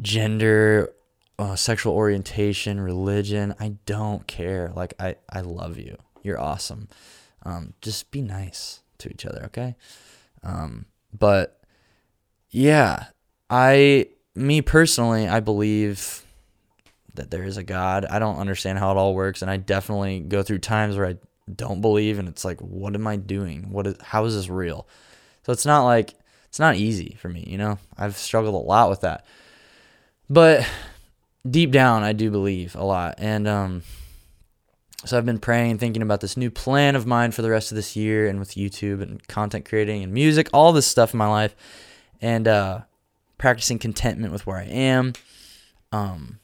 gender, 0.01 0.93
uh, 1.39 1.57
sexual 1.57 1.95
orientation, 1.95 2.81
religion. 2.81 3.55
I 3.59 3.77
don't 3.87 4.27
care. 4.27 4.73
Like 4.75 4.95
I 4.99 5.17
I 5.31 5.41
love 5.41 5.79
you. 5.79 5.97
You're 6.23 6.41
awesome. 6.41 6.89
Um, 7.43 7.73
just 7.81 8.11
be 8.11 8.21
nice 8.21 8.81
to 8.99 9.11
each 9.11 9.25
other, 9.25 9.45
okay? 9.47 9.77
Um, 10.43 10.87
but 11.17 11.61
yeah, 12.51 13.07
I 13.49 14.09
me 14.35 14.63
personally, 14.63 15.29
I 15.29 15.41
believe 15.41 16.25
that 17.15 17.31
there 17.31 17.43
is 17.43 17.57
a 17.57 17.63
God. 17.63 18.05
I 18.05 18.19
don't 18.19 18.39
understand 18.39 18.79
how 18.79 18.91
it 18.93 18.97
all 18.97 19.15
works, 19.15 19.43
and 19.43 19.51
I 19.51 19.57
definitely 19.57 20.21
go 20.21 20.43
through 20.43 20.59
times 20.59 20.97
where 20.97 21.07
I 21.07 21.17
don't 21.55 21.81
believe, 21.81 22.19
and 22.19 22.29
it's 22.29 22.45
like, 22.45 22.61
what 22.61 22.95
am 22.95 23.07
I 23.07 23.17
doing? 23.17 23.71
What 23.71 23.87
is? 23.87 23.97
How 24.01 24.25
is 24.25 24.35
this 24.35 24.49
real? 24.49 24.87
So 25.45 25.53
it's 25.53 25.67
not 25.67 25.85
like 25.85 26.15
it's 26.49 26.61
not 26.61 26.77
easy 26.77 27.17
for 27.21 27.29
me, 27.29 27.45
you 27.47 27.59
know. 27.59 27.79
I've 27.97 28.17
struggled 28.17 28.55
a 28.55 28.59
lot 28.59 28.91
with 28.91 29.01
that, 29.03 29.25
but 30.31 30.67
deep 31.49 31.73
down, 31.73 32.03
I 32.03 32.15
do 32.15 32.31
believe 32.31 32.75
a 32.75 32.85
lot, 32.85 33.17
and 33.19 33.47
um, 33.47 33.83
so 35.05 35.19
I've 35.19 35.27
been 35.27 35.39
praying 35.39 35.79
thinking 35.79 36.03
about 36.03 36.21
this 36.21 36.37
new 36.37 36.51
plan 36.51 36.95
of 36.95 37.07
mine 37.07 37.33
for 37.33 37.43
the 37.43 37.51
rest 37.51 37.73
of 37.73 37.77
this 37.77 37.97
year 37.97 38.29
and 38.29 38.39
with 38.39 38.51
YouTube 38.51 39.03
and 39.03 39.27
content 39.29 39.65
creating 39.65 40.03
and 40.03 40.13
music, 40.13 40.49
all 40.53 40.73
this 40.73 40.87
stuff 40.87 41.15
in 41.15 41.19
my 41.19 41.29
life, 41.29 41.55
and 42.21 42.47
uh, 42.47 42.81
practicing 43.39 43.79
contentment 43.79 44.33
with 44.33 44.47
where 44.47 44.59
I 44.59 44.65
am. 44.65 45.15
Um, 45.91 46.39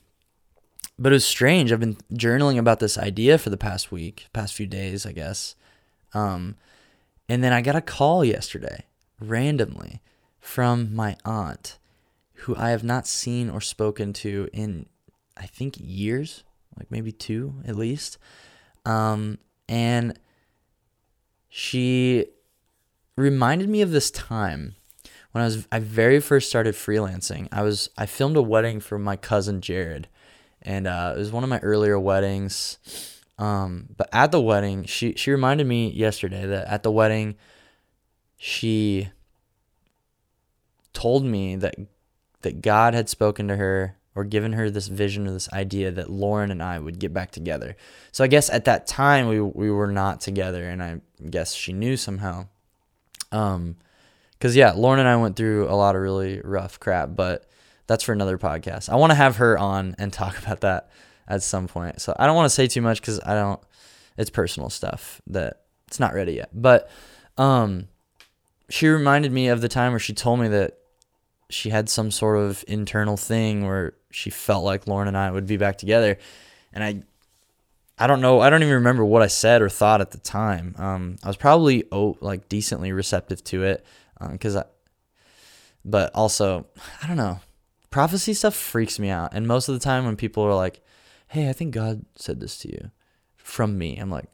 but 0.98 1.12
it 1.12 1.16
was 1.16 1.26
strange. 1.26 1.70
I've 1.70 1.80
been 1.80 1.98
journaling 2.14 2.58
about 2.58 2.80
this 2.80 2.96
idea 2.96 3.36
for 3.36 3.50
the 3.50 3.58
past 3.58 3.92
week, 3.92 4.28
past 4.32 4.54
few 4.54 4.66
days, 4.66 5.04
I 5.04 5.12
guess. 5.12 5.54
Um, 6.14 6.56
and 7.28 7.44
then 7.44 7.52
I 7.52 7.60
got 7.60 7.76
a 7.76 7.82
call 7.82 8.24
yesterday, 8.24 8.86
randomly, 9.20 10.00
from 10.40 10.94
my 10.94 11.16
aunt, 11.26 11.76
who 12.40 12.56
I 12.56 12.70
have 12.70 12.84
not 12.84 13.06
seen 13.06 13.50
or 13.50 13.60
spoken 13.60 14.12
to 14.14 14.48
in, 14.52 14.86
I 15.36 15.46
think, 15.46 15.76
years, 15.78 16.44
like 16.76 16.90
maybe 16.90 17.12
two 17.12 17.54
at 17.66 17.76
least. 17.76 18.18
Um, 18.84 19.38
and 19.68 20.18
she 21.48 22.26
reminded 23.16 23.68
me 23.68 23.80
of 23.80 23.90
this 23.90 24.10
time 24.10 24.76
when 25.32 25.42
I 25.42 25.46
was 25.46 25.66
I 25.72 25.78
very 25.78 26.20
first 26.20 26.48
started 26.48 26.74
freelancing. 26.74 27.48
I 27.50 27.62
was 27.62 27.90
I 27.98 28.06
filmed 28.06 28.36
a 28.36 28.42
wedding 28.42 28.80
for 28.80 28.98
my 28.98 29.16
cousin 29.16 29.60
Jared, 29.60 30.08
and 30.62 30.86
uh, 30.86 31.14
it 31.16 31.18
was 31.18 31.32
one 31.32 31.42
of 31.44 31.50
my 31.50 31.58
earlier 31.60 31.98
weddings. 31.98 32.78
Um, 33.38 33.88
but 33.96 34.08
at 34.12 34.32
the 34.32 34.40
wedding, 34.40 34.84
she 34.84 35.14
she 35.14 35.30
reminded 35.30 35.66
me 35.66 35.90
yesterday 35.90 36.46
that 36.46 36.68
at 36.68 36.82
the 36.82 36.90
wedding, 36.90 37.36
she 38.36 39.10
told 40.94 41.24
me 41.24 41.56
that 41.56 41.74
that 42.46 42.62
God 42.62 42.94
had 42.94 43.08
spoken 43.08 43.48
to 43.48 43.56
her 43.56 43.96
or 44.14 44.22
given 44.22 44.52
her 44.52 44.70
this 44.70 44.86
vision 44.86 45.26
or 45.26 45.32
this 45.32 45.52
idea 45.52 45.90
that 45.90 46.08
Lauren 46.08 46.52
and 46.52 46.62
I 46.62 46.78
would 46.78 47.00
get 47.00 47.12
back 47.12 47.32
together. 47.32 47.76
So 48.12 48.22
I 48.22 48.28
guess 48.28 48.48
at 48.48 48.66
that 48.66 48.86
time 48.86 49.26
we 49.26 49.40
we 49.40 49.68
were 49.68 49.90
not 49.90 50.20
together, 50.20 50.62
and 50.62 50.80
I 50.80 51.00
guess 51.28 51.52
she 51.52 51.72
knew 51.72 51.96
somehow. 51.96 52.46
Um, 53.32 53.78
cause 54.40 54.54
yeah, 54.54 54.74
Lauren 54.74 55.00
and 55.00 55.08
I 55.08 55.16
went 55.16 55.34
through 55.34 55.68
a 55.68 55.74
lot 55.74 55.96
of 55.96 56.02
really 56.02 56.40
rough 56.40 56.78
crap, 56.78 57.16
but 57.16 57.50
that's 57.88 58.04
for 58.04 58.12
another 58.12 58.38
podcast. 58.38 58.88
I 58.88 58.94
want 58.94 59.10
to 59.10 59.16
have 59.16 59.36
her 59.38 59.58
on 59.58 59.96
and 59.98 60.12
talk 60.12 60.38
about 60.42 60.60
that 60.60 60.88
at 61.26 61.42
some 61.42 61.66
point. 61.66 62.00
So 62.00 62.14
I 62.16 62.26
don't 62.26 62.36
want 62.36 62.46
to 62.46 62.54
say 62.54 62.68
too 62.68 62.80
much 62.80 63.00
because 63.00 63.18
I 63.26 63.34
don't. 63.34 63.60
It's 64.16 64.30
personal 64.30 64.70
stuff 64.70 65.20
that 65.26 65.62
it's 65.88 65.98
not 65.98 66.14
ready 66.14 66.34
yet. 66.34 66.50
But 66.54 66.88
um, 67.36 67.88
she 68.70 68.86
reminded 68.86 69.32
me 69.32 69.48
of 69.48 69.60
the 69.60 69.68
time 69.68 69.90
where 69.90 69.98
she 69.98 70.14
told 70.14 70.38
me 70.38 70.46
that 70.46 70.78
she 71.48 71.70
had 71.70 71.88
some 71.88 72.10
sort 72.10 72.38
of 72.38 72.64
internal 72.66 73.16
thing 73.16 73.66
where 73.66 73.94
she 74.10 74.30
felt 74.30 74.64
like 74.64 74.86
Lauren 74.86 75.08
and 75.08 75.16
I 75.16 75.30
would 75.30 75.46
be 75.46 75.56
back 75.56 75.78
together, 75.78 76.18
and 76.72 76.82
I. 76.84 77.02
I 77.98 78.06
don't 78.06 78.20
know. 78.20 78.40
I 78.40 78.50
don't 78.50 78.62
even 78.62 78.74
remember 78.74 79.06
what 79.06 79.22
I 79.22 79.26
said 79.26 79.62
or 79.62 79.70
thought 79.70 80.02
at 80.02 80.10
the 80.10 80.18
time. 80.18 80.74
Um, 80.76 81.16
I 81.24 81.28
was 81.28 81.38
probably 81.38 81.84
oh, 81.90 82.18
like 82.20 82.46
decently 82.46 82.92
receptive 82.92 83.42
to 83.44 83.62
it, 83.62 83.86
because 84.30 84.54
um, 84.54 84.64
I. 84.64 84.70
But 85.82 86.14
also, 86.14 86.66
I 87.02 87.06
don't 87.06 87.16
know. 87.16 87.40
Prophecy 87.90 88.34
stuff 88.34 88.54
freaks 88.54 88.98
me 88.98 89.08
out, 89.08 89.32
and 89.32 89.46
most 89.46 89.68
of 89.70 89.74
the 89.74 89.80
time 89.80 90.04
when 90.04 90.14
people 90.14 90.42
are 90.42 90.54
like, 90.54 90.82
"Hey, 91.28 91.48
I 91.48 91.54
think 91.54 91.72
God 91.74 92.04
said 92.16 92.38
this 92.38 92.58
to 92.58 92.68
you," 92.68 92.90
from 93.38 93.78
me, 93.78 93.96
I'm 93.96 94.10
like, 94.10 94.28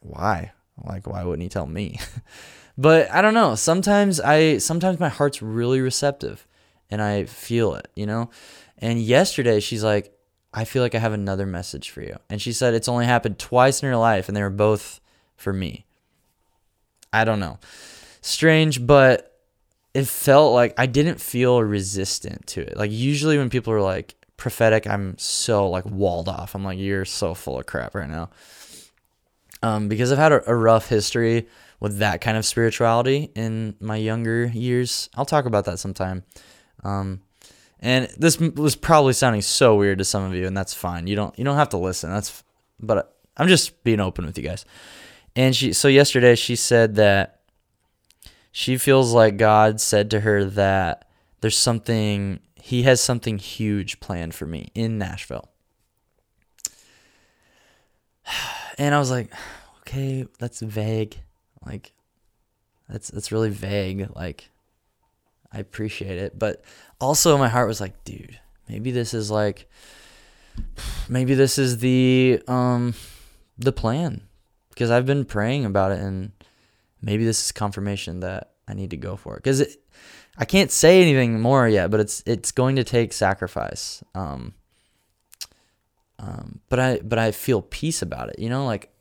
"Why? 0.00 0.50
Like, 0.82 1.06
why 1.06 1.22
wouldn't 1.22 1.44
He 1.44 1.48
tell 1.48 1.68
me?" 1.68 2.00
but 2.78 3.10
I 3.10 3.22
don't 3.22 3.34
know. 3.34 3.54
Sometimes 3.54 4.20
I, 4.20 4.58
sometimes 4.58 5.00
my 5.00 5.08
heart's 5.08 5.42
really 5.42 5.80
receptive, 5.80 6.46
and 6.90 7.00
I 7.00 7.24
feel 7.24 7.74
it, 7.74 7.88
you 7.94 8.06
know. 8.06 8.30
And 8.78 9.00
yesterday, 9.00 9.60
she's 9.60 9.82
like, 9.82 10.12
I 10.52 10.64
feel 10.64 10.82
like 10.82 10.94
I 10.94 10.98
have 10.98 11.12
another 11.12 11.46
message 11.46 11.90
for 11.90 12.02
you. 12.02 12.16
And 12.30 12.40
she 12.40 12.52
said 12.52 12.74
it's 12.74 12.88
only 12.88 13.06
happened 13.06 13.38
twice 13.38 13.82
in 13.82 13.88
her 13.88 13.96
life, 13.96 14.28
and 14.28 14.36
they 14.36 14.42
were 14.42 14.50
both 14.50 15.00
for 15.36 15.52
me. 15.52 15.86
I 17.12 17.24
don't 17.24 17.40
know. 17.40 17.58
Strange, 18.20 18.86
but 18.86 19.38
it 19.94 20.06
felt 20.06 20.52
like 20.52 20.74
I 20.76 20.86
didn't 20.86 21.20
feel 21.20 21.62
resistant 21.62 22.46
to 22.48 22.60
it. 22.60 22.76
Like, 22.76 22.90
usually 22.90 23.38
when 23.38 23.50
people 23.50 23.72
are 23.72 23.80
like 23.80 24.14
prophetic, 24.36 24.86
I'm 24.86 25.16
so 25.18 25.70
like 25.70 25.86
walled 25.86 26.28
off. 26.28 26.54
I'm 26.54 26.64
like, 26.64 26.78
you're 26.78 27.04
so 27.06 27.34
full 27.34 27.58
of 27.58 27.66
crap 27.66 27.94
right 27.94 28.08
now. 28.08 28.30
Um, 29.62 29.88
because 29.88 30.12
I've 30.12 30.18
had 30.18 30.32
a, 30.32 30.50
a 30.50 30.54
rough 30.54 30.88
history 30.88 31.48
with 31.80 31.98
that 31.98 32.20
kind 32.20 32.36
of 32.36 32.44
spirituality 32.44 33.30
in 33.34 33.76
my 33.80 33.96
younger 33.96 34.46
years. 34.46 35.08
I'll 35.14 35.26
talk 35.26 35.46
about 35.46 35.64
that 35.66 35.78
sometime. 35.78 36.24
Um, 36.84 37.20
and 37.80 38.08
this 38.16 38.38
was 38.38 38.76
probably 38.76 39.12
sounding 39.12 39.42
so 39.42 39.76
weird 39.76 39.98
to 39.98 40.04
some 40.04 40.24
of 40.24 40.34
you, 40.34 40.46
and 40.46 40.56
that's 40.56 40.74
fine. 40.74 41.06
You 41.06 41.16
don't 41.16 41.38
you 41.38 41.44
don't 41.44 41.56
have 41.56 41.68
to 41.70 41.76
listen. 41.76 42.10
That's 42.10 42.42
but 42.80 43.16
I'm 43.36 43.48
just 43.48 43.82
being 43.84 44.00
open 44.00 44.24
with 44.24 44.38
you 44.38 44.44
guys. 44.44 44.64
And 45.34 45.54
she 45.54 45.72
so 45.72 45.88
yesterday 45.88 46.34
she 46.34 46.56
said 46.56 46.94
that 46.96 47.40
she 48.50 48.78
feels 48.78 49.12
like 49.12 49.36
God 49.36 49.80
said 49.80 50.10
to 50.12 50.20
her 50.20 50.44
that 50.44 51.08
there's 51.42 51.58
something 51.58 52.40
he 52.54 52.82
has 52.84 53.00
something 53.00 53.38
huge 53.38 54.00
planned 54.00 54.34
for 54.34 54.46
me 54.46 54.70
in 54.74 54.98
Nashville. 54.98 55.50
And 58.78 58.94
I 58.94 58.98
was 58.98 59.10
like, 59.10 59.32
okay, 59.80 60.26
that's 60.38 60.60
vague. 60.60 61.16
Like 61.66 61.92
that's 62.88 63.08
that's 63.08 63.32
really 63.32 63.50
vague. 63.50 64.08
Like 64.14 64.50
I 65.52 65.58
appreciate 65.58 66.18
it, 66.18 66.38
but 66.38 66.62
also 67.00 67.36
my 67.36 67.48
heart 67.48 67.68
was 67.68 67.80
like, 67.80 68.04
dude, 68.04 68.38
maybe 68.68 68.90
this 68.90 69.12
is 69.12 69.30
like 69.30 69.68
maybe 71.08 71.34
this 71.34 71.58
is 71.58 71.78
the 71.78 72.40
um 72.48 72.94
the 73.58 73.72
plan 73.72 74.22
because 74.70 74.90
I've 74.90 75.06
been 75.06 75.24
praying 75.24 75.64
about 75.64 75.92
it 75.92 75.98
and 75.98 76.32
maybe 77.02 77.24
this 77.24 77.44
is 77.44 77.52
confirmation 77.52 78.20
that 78.20 78.52
I 78.68 78.74
need 78.74 78.90
to 78.90 78.96
go 78.96 79.16
for 79.16 79.36
it 79.36 79.42
cuz 79.42 79.76
I 80.38 80.44
can't 80.44 80.70
say 80.70 81.00
anything 81.00 81.40
more 81.40 81.66
yet, 81.66 81.90
but 81.90 82.00
it's 82.00 82.22
it's 82.26 82.52
going 82.52 82.76
to 82.76 82.84
take 82.84 83.12
sacrifice. 83.12 84.02
Um 84.14 84.54
um 86.18 86.60
but 86.68 86.78
I 86.78 87.00
but 87.02 87.18
I 87.18 87.32
feel 87.32 87.62
peace 87.62 88.02
about 88.02 88.28
it, 88.30 88.38
you 88.38 88.48
know, 88.48 88.64
like 88.66 88.92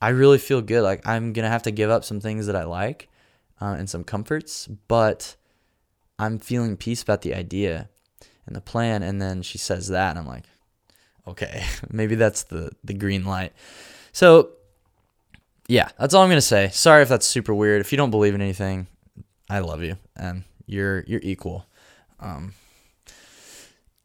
I 0.00 0.10
really 0.10 0.38
feel 0.38 0.60
good 0.60 0.82
like 0.82 1.06
I'm 1.06 1.32
to 1.34 1.48
have 1.48 1.64
to 1.64 1.70
give 1.70 1.90
up 1.90 2.04
some 2.04 2.20
things 2.20 2.46
that 2.46 2.56
I 2.56 2.64
like 2.64 3.08
uh, 3.60 3.76
and 3.78 3.88
some 3.90 4.04
comforts, 4.04 4.66
but 4.66 5.36
I'm 6.18 6.38
feeling 6.38 6.76
peace 6.76 7.02
about 7.02 7.22
the 7.22 7.34
idea 7.34 7.88
and 8.46 8.54
the 8.54 8.60
plan. 8.60 9.02
And 9.02 9.20
then 9.20 9.42
she 9.42 9.58
says 9.58 9.88
that, 9.88 10.10
and 10.10 10.18
I'm 10.18 10.26
like, 10.26 10.44
okay, 11.26 11.64
maybe 11.90 12.14
that's 12.14 12.44
the 12.44 12.70
the 12.84 12.94
green 12.94 13.24
light. 13.24 13.52
So 14.12 14.50
yeah, 15.68 15.90
that's 15.98 16.14
all 16.14 16.22
I'm 16.22 16.30
gonna 16.30 16.40
say. 16.40 16.70
Sorry 16.72 17.02
if 17.02 17.08
that's 17.08 17.26
super 17.26 17.54
weird. 17.54 17.80
If 17.80 17.92
you 17.92 17.98
don't 17.98 18.10
believe 18.10 18.34
in 18.34 18.40
anything, 18.40 18.86
I 19.50 19.60
love 19.60 19.82
you, 19.82 19.96
and 20.16 20.44
you're 20.66 21.04
you're 21.06 21.20
equal. 21.22 21.66
Um, 22.20 22.54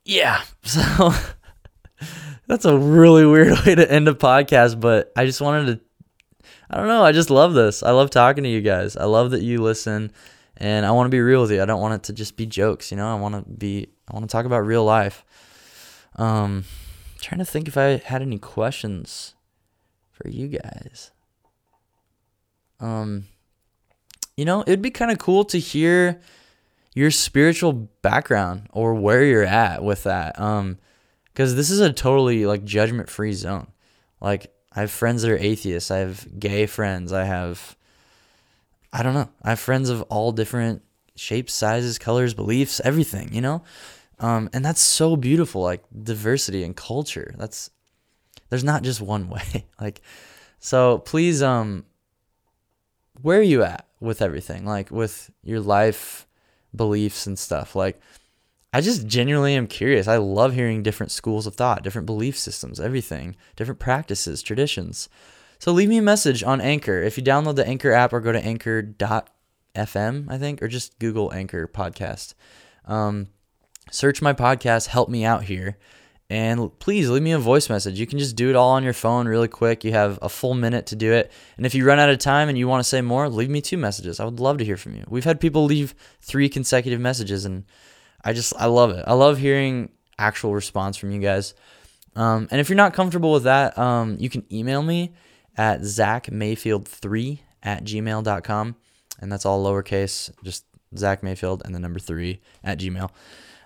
yeah, 0.05 0.43
so 0.63 1.13
that's 2.47 2.65
a 2.65 2.77
really 2.77 3.25
weird 3.25 3.57
way 3.65 3.75
to 3.75 3.91
end 3.91 4.07
a 4.07 4.13
podcast, 4.13 4.79
but 4.79 5.11
I 5.15 5.25
just 5.25 5.41
wanted 5.41 5.65
to. 5.65 6.45
I 6.69 6.77
don't 6.77 6.87
know. 6.87 7.03
I 7.03 7.11
just 7.11 7.29
love 7.29 7.53
this. 7.53 7.83
I 7.83 7.91
love 7.91 8.09
talking 8.09 8.43
to 8.43 8.49
you 8.49 8.61
guys. 8.61 8.97
I 8.97 9.05
love 9.05 9.31
that 9.31 9.41
you 9.41 9.61
listen 9.61 10.11
and 10.57 10.85
I 10.85 10.91
want 10.91 11.07
to 11.07 11.09
be 11.09 11.21
real 11.21 11.41
with 11.41 11.51
you. 11.51 11.61
I 11.61 11.65
don't 11.65 11.81
want 11.81 11.95
it 11.95 12.03
to 12.03 12.13
just 12.13 12.37
be 12.37 12.45
jokes, 12.45 12.91
you 12.91 12.97
know. 12.97 13.11
I 13.11 13.19
want 13.19 13.35
to 13.35 13.49
be 13.51 13.89
I 14.09 14.13
want 14.13 14.27
to 14.27 14.31
talk 14.31 14.45
about 14.45 14.59
real 14.65 14.83
life. 14.83 15.25
Um 16.15 16.65
trying 17.19 17.39
to 17.39 17.45
think 17.45 17.67
if 17.67 17.77
I 17.77 17.97
had 17.97 18.21
any 18.21 18.37
questions 18.37 19.33
for 20.11 20.29
you 20.29 20.47
guys. 20.47 21.11
Um 22.79 23.25
you 24.37 24.45
know, 24.45 24.61
it'd 24.61 24.81
be 24.81 24.91
kind 24.91 25.11
of 25.11 25.19
cool 25.19 25.43
to 25.45 25.59
hear 25.59 26.19
your 26.95 27.11
spiritual 27.11 27.73
background 27.73 28.67
or 28.71 28.93
where 28.93 29.23
you're 29.23 29.43
at 29.43 29.83
with 29.83 30.03
that. 30.03 30.39
Um 30.39 30.77
cuz 31.35 31.55
this 31.55 31.69
is 31.69 31.79
a 31.79 31.91
totally 31.93 32.45
like 32.45 32.63
judgment-free 32.63 33.33
zone. 33.33 33.67
Like 34.21 34.53
I 34.71 34.81
have 34.81 34.91
friends 34.91 35.21
that 35.21 35.31
are 35.31 35.37
atheists. 35.37 35.91
I 35.91 35.97
have 35.99 36.39
gay 36.39 36.65
friends. 36.65 37.13
I 37.13 37.25
have 37.25 37.75
I 38.91 39.01
don't 39.03 39.13
know. 39.13 39.29
I 39.41 39.49
have 39.49 39.59
friends 39.59 39.89
of 39.89 40.03
all 40.03 40.31
different 40.31 40.83
shapes, 41.15 41.53
sizes, 41.53 41.97
colors, 41.97 42.33
beliefs, 42.33 42.79
everything, 42.83 43.33
you 43.33 43.41
know? 43.41 43.63
Um, 44.19 44.49
and 44.53 44.63
that's 44.63 44.81
so 44.81 45.15
beautiful, 45.15 45.61
like 45.61 45.83
diversity 46.03 46.63
and 46.63 46.75
culture. 46.75 47.33
That's 47.37 47.69
there's 48.49 48.63
not 48.63 48.83
just 48.83 49.01
one 49.01 49.29
way. 49.35 49.65
like 49.79 50.01
so 50.59 50.99
please 50.99 51.41
um 51.43 51.85
where 53.21 53.39
are 53.39 53.43
you 53.43 53.63
at 53.63 53.87
with 53.99 54.21
everything? 54.21 54.65
Like 54.65 54.91
with 54.91 55.31
your 55.43 55.59
life 55.59 56.27
beliefs 56.75 57.27
and 57.27 57.37
stuff. 57.37 57.75
Like 57.75 57.99
I 58.73 58.81
just 58.81 59.05
genuinely 59.05 59.53
am 59.53 59.67
curious. 59.67 60.07
I 60.07 60.17
love 60.17 60.55
hearing 60.55 60.81
different 60.81 61.11
schools 61.11 61.45
of 61.45 61.53
thought, 61.53 61.83
different 61.83 62.07
belief 62.07 62.35
systems, 62.37 62.79
everything, 62.79 63.35
different 63.55 63.79
practices, 63.79 64.41
traditions. 64.41 65.09
So 65.59 65.71
leave 65.71 65.89
me 65.89 65.99
a 65.99 66.01
message 66.01 66.43
on 66.43 66.59
Anchor. 66.59 67.01
If 67.03 67.15
you 67.15 67.23
download 67.23 67.55
the 67.55 67.67
Anchor 67.67 67.91
app 67.91 68.11
or 68.11 68.19
go 68.19 68.31
to 68.31 68.43
anchor.fm, 68.43 70.25
I 70.27 70.37
think, 70.39 70.63
or 70.63 70.67
just 70.67 70.97
Google 70.97 71.31
Anchor 71.31 71.67
podcast. 71.67 72.33
Um, 72.85 73.27
search 73.91 74.21
my 74.23 74.33
podcast, 74.33 74.87
help 74.87 75.07
me 75.07 75.23
out 75.23 75.43
here, 75.43 75.77
And 76.29 76.77
please 76.79 77.09
leave 77.09 77.21
me 77.21 77.31
a 77.31 77.37
voice 77.37 77.69
message. 77.69 77.99
You 77.99 78.07
can 78.07 78.17
just 78.17 78.35
do 78.35 78.49
it 78.49 78.55
all 78.55 78.71
on 78.71 78.83
your 78.83 78.93
phone 78.93 79.27
really 79.27 79.47
quick. 79.47 79.83
You 79.83 79.91
have 79.91 80.17
a 80.21 80.29
full 80.29 80.55
minute 80.55 80.87
to 80.87 80.95
do 80.95 81.13
it. 81.13 81.31
And 81.57 81.65
if 81.65 81.75
you 81.75 81.85
run 81.85 81.99
out 81.99 82.09
of 82.09 82.17
time 82.17 82.49
and 82.49 82.57
you 82.57 82.67
want 82.67 82.83
to 82.83 82.89
say 82.89 83.01
more, 83.01 83.29
leave 83.29 83.51
me 83.51 83.61
two 83.61 83.77
messages. 83.77 84.19
I 84.19 84.25
would 84.25 84.39
love 84.39 84.57
to 84.57 84.65
hear 84.65 84.77
from 84.77 84.95
you. 84.95 85.03
We've 85.07 85.25
had 85.25 85.39
people 85.39 85.65
leave 85.65 85.93
three 86.21 86.49
consecutive 86.49 86.99
messages, 86.99 87.45
and 87.45 87.65
I 88.23 88.33
just, 88.33 88.53
I 88.57 88.65
love 88.65 88.91
it. 88.91 89.03
I 89.07 89.13
love 89.13 89.37
hearing 89.37 89.89
actual 90.17 90.53
response 90.53 90.97
from 90.97 91.11
you 91.11 91.19
guys. 91.19 91.53
Um, 92.15 92.47
and 92.51 92.61
if 92.61 92.69
you're 92.69 92.77
not 92.77 92.93
comfortable 92.93 93.33
with 93.33 93.43
that, 93.43 93.77
um, 93.77 94.17
you 94.19 94.29
can 94.29 94.45
email 94.51 94.83
me 94.83 95.13
at 95.57 95.81
zacmayfield3 95.81 97.39
at 97.63 97.83
gmail.com. 97.83 98.75
And 99.19 99.31
that's 99.31 99.45
all 99.45 99.63
lowercase, 99.63 100.31
just 100.43 100.65
Zac 100.97 101.23
Mayfield 101.23 101.61
and 101.65 101.73
the 101.73 101.79
number 101.79 101.99
three 101.99 102.41
at 102.63 102.79
gmail. 102.79 103.09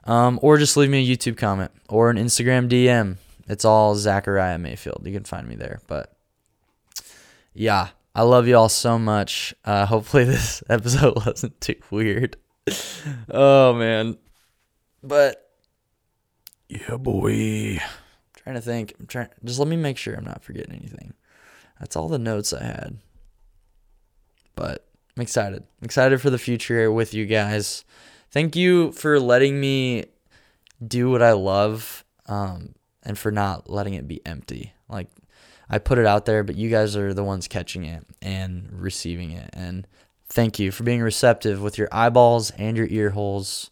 Um, 0.04 0.40
or 0.42 0.58
just 0.58 0.78
leave 0.78 0.90
me 0.90 1.10
a 1.10 1.16
YouTube 1.16 1.38
comment 1.38 1.72
or 1.90 2.10
an 2.10 2.18
Instagram 2.18 2.70
DM. 2.70 3.18
It's 3.50 3.66
all 3.66 3.96
Zachariah 3.96 4.58
Mayfield. 4.58 5.04
You 5.06 5.14
can 5.14 5.24
find 5.24 5.48
me 5.48 5.56
there. 5.56 5.82
But 5.88 6.16
yeah, 7.54 7.90
I 8.16 8.24
love 8.24 8.48
you 8.48 8.56
all 8.56 8.70
so 8.70 8.98
much. 8.98 9.54
Uh, 9.66 9.86
hopefully, 9.88 10.24
this 10.24 10.64
episode 10.70 11.16
wasn't 11.26 11.60
too 11.60 11.76
weird. 11.92 12.38
oh, 13.30 13.74
man. 13.74 14.18
But 15.04 15.50
yeah, 16.70 16.98
boy. 16.98 17.78
I'm 17.80 17.82
trying 18.36 18.56
to 18.56 18.62
think. 18.62 18.94
I'm 19.00 19.08
trying. 19.08 19.30
Just 19.44 19.60
let 19.60 19.68
me 19.68 19.76
make 19.76 19.98
sure 19.98 20.16
I'm 20.16 20.26
not 20.26 20.44
forgetting 20.44 20.76
anything. 20.76 21.14
That's 21.80 21.96
all 21.96 22.08
the 22.08 22.20
notes 22.20 22.54
I 22.54 22.64
had. 22.64 22.98
But 24.56 24.88
I'm 25.16 25.22
excited. 25.22 25.64
I'm 25.82 25.86
excited 25.86 26.22
for 26.22 26.30
the 26.30 26.38
future 26.38 26.92
with 26.92 27.14
you 27.14 27.26
guys. 27.26 27.86
Thank 28.32 28.56
you 28.56 28.92
for 28.92 29.20
letting 29.20 29.60
me 29.60 30.06
do 30.86 31.10
what 31.10 31.22
I 31.22 31.32
love 31.32 32.04
um, 32.26 32.76
and 33.04 33.18
for 33.18 33.32
not 33.32 33.70
letting 33.70 33.94
it 33.94 34.08
be 34.08 34.26
empty. 34.26 34.74
Like, 34.90 35.08
I 35.70 35.80
put 35.80 35.98
it 35.98 36.06
out 36.06 36.26
there, 36.26 36.44
but 36.44 36.56
you 36.56 36.70
guys 36.70 36.96
are 36.96 37.14
the 37.14 37.24
ones 37.24 37.48
catching 37.48 37.86
it 37.86 38.04
and 38.22 38.70
receiving 38.72 39.32
it. 39.32 39.50
And 39.54 39.88
thank 40.28 40.60
you 40.60 40.72
for 40.72 40.84
being 40.84 41.02
receptive 41.02 41.62
with 41.62 41.78
your 41.78 41.88
eyeballs 41.92 42.52
and 42.52 42.78
your 42.78 42.88
ear 42.88 43.12
holes. 43.12 43.70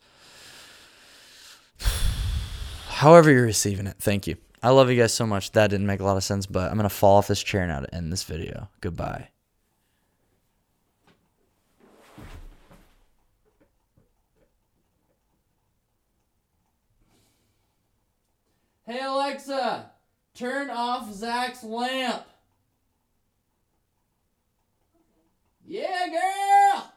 However, 2.87 3.31
you're 3.31 3.45
receiving 3.45 3.87
it, 3.87 3.97
thank 3.99 4.27
you. 4.27 4.37
I 4.63 4.69
love 4.69 4.89
you 4.89 4.99
guys 4.99 5.13
so 5.13 5.27
much. 5.27 5.51
That 5.51 5.69
didn't 5.69 5.85
make 5.85 5.99
a 5.99 6.03
lot 6.03 6.17
of 6.17 6.23
sense, 6.23 6.45
but 6.45 6.71
I'm 6.71 6.77
going 6.77 6.89
to 6.89 6.95
fall 6.95 7.17
off 7.17 7.27
this 7.27 7.43
chair 7.43 7.67
now 7.67 7.81
to 7.81 7.93
end 7.93 8.11
this 8.11 8.23
video. 8.23 8.69
Goodbye. 8.81 9.29
Hey 18.87 19.01
Alexa, 19.03 19.91
turn 20.35 20.69
off 20.69 21.11
Zac's 21.11 21.63
lamp. 21.63 22.23
Yeah, 25.65 26.07
girl. 26.07 26.94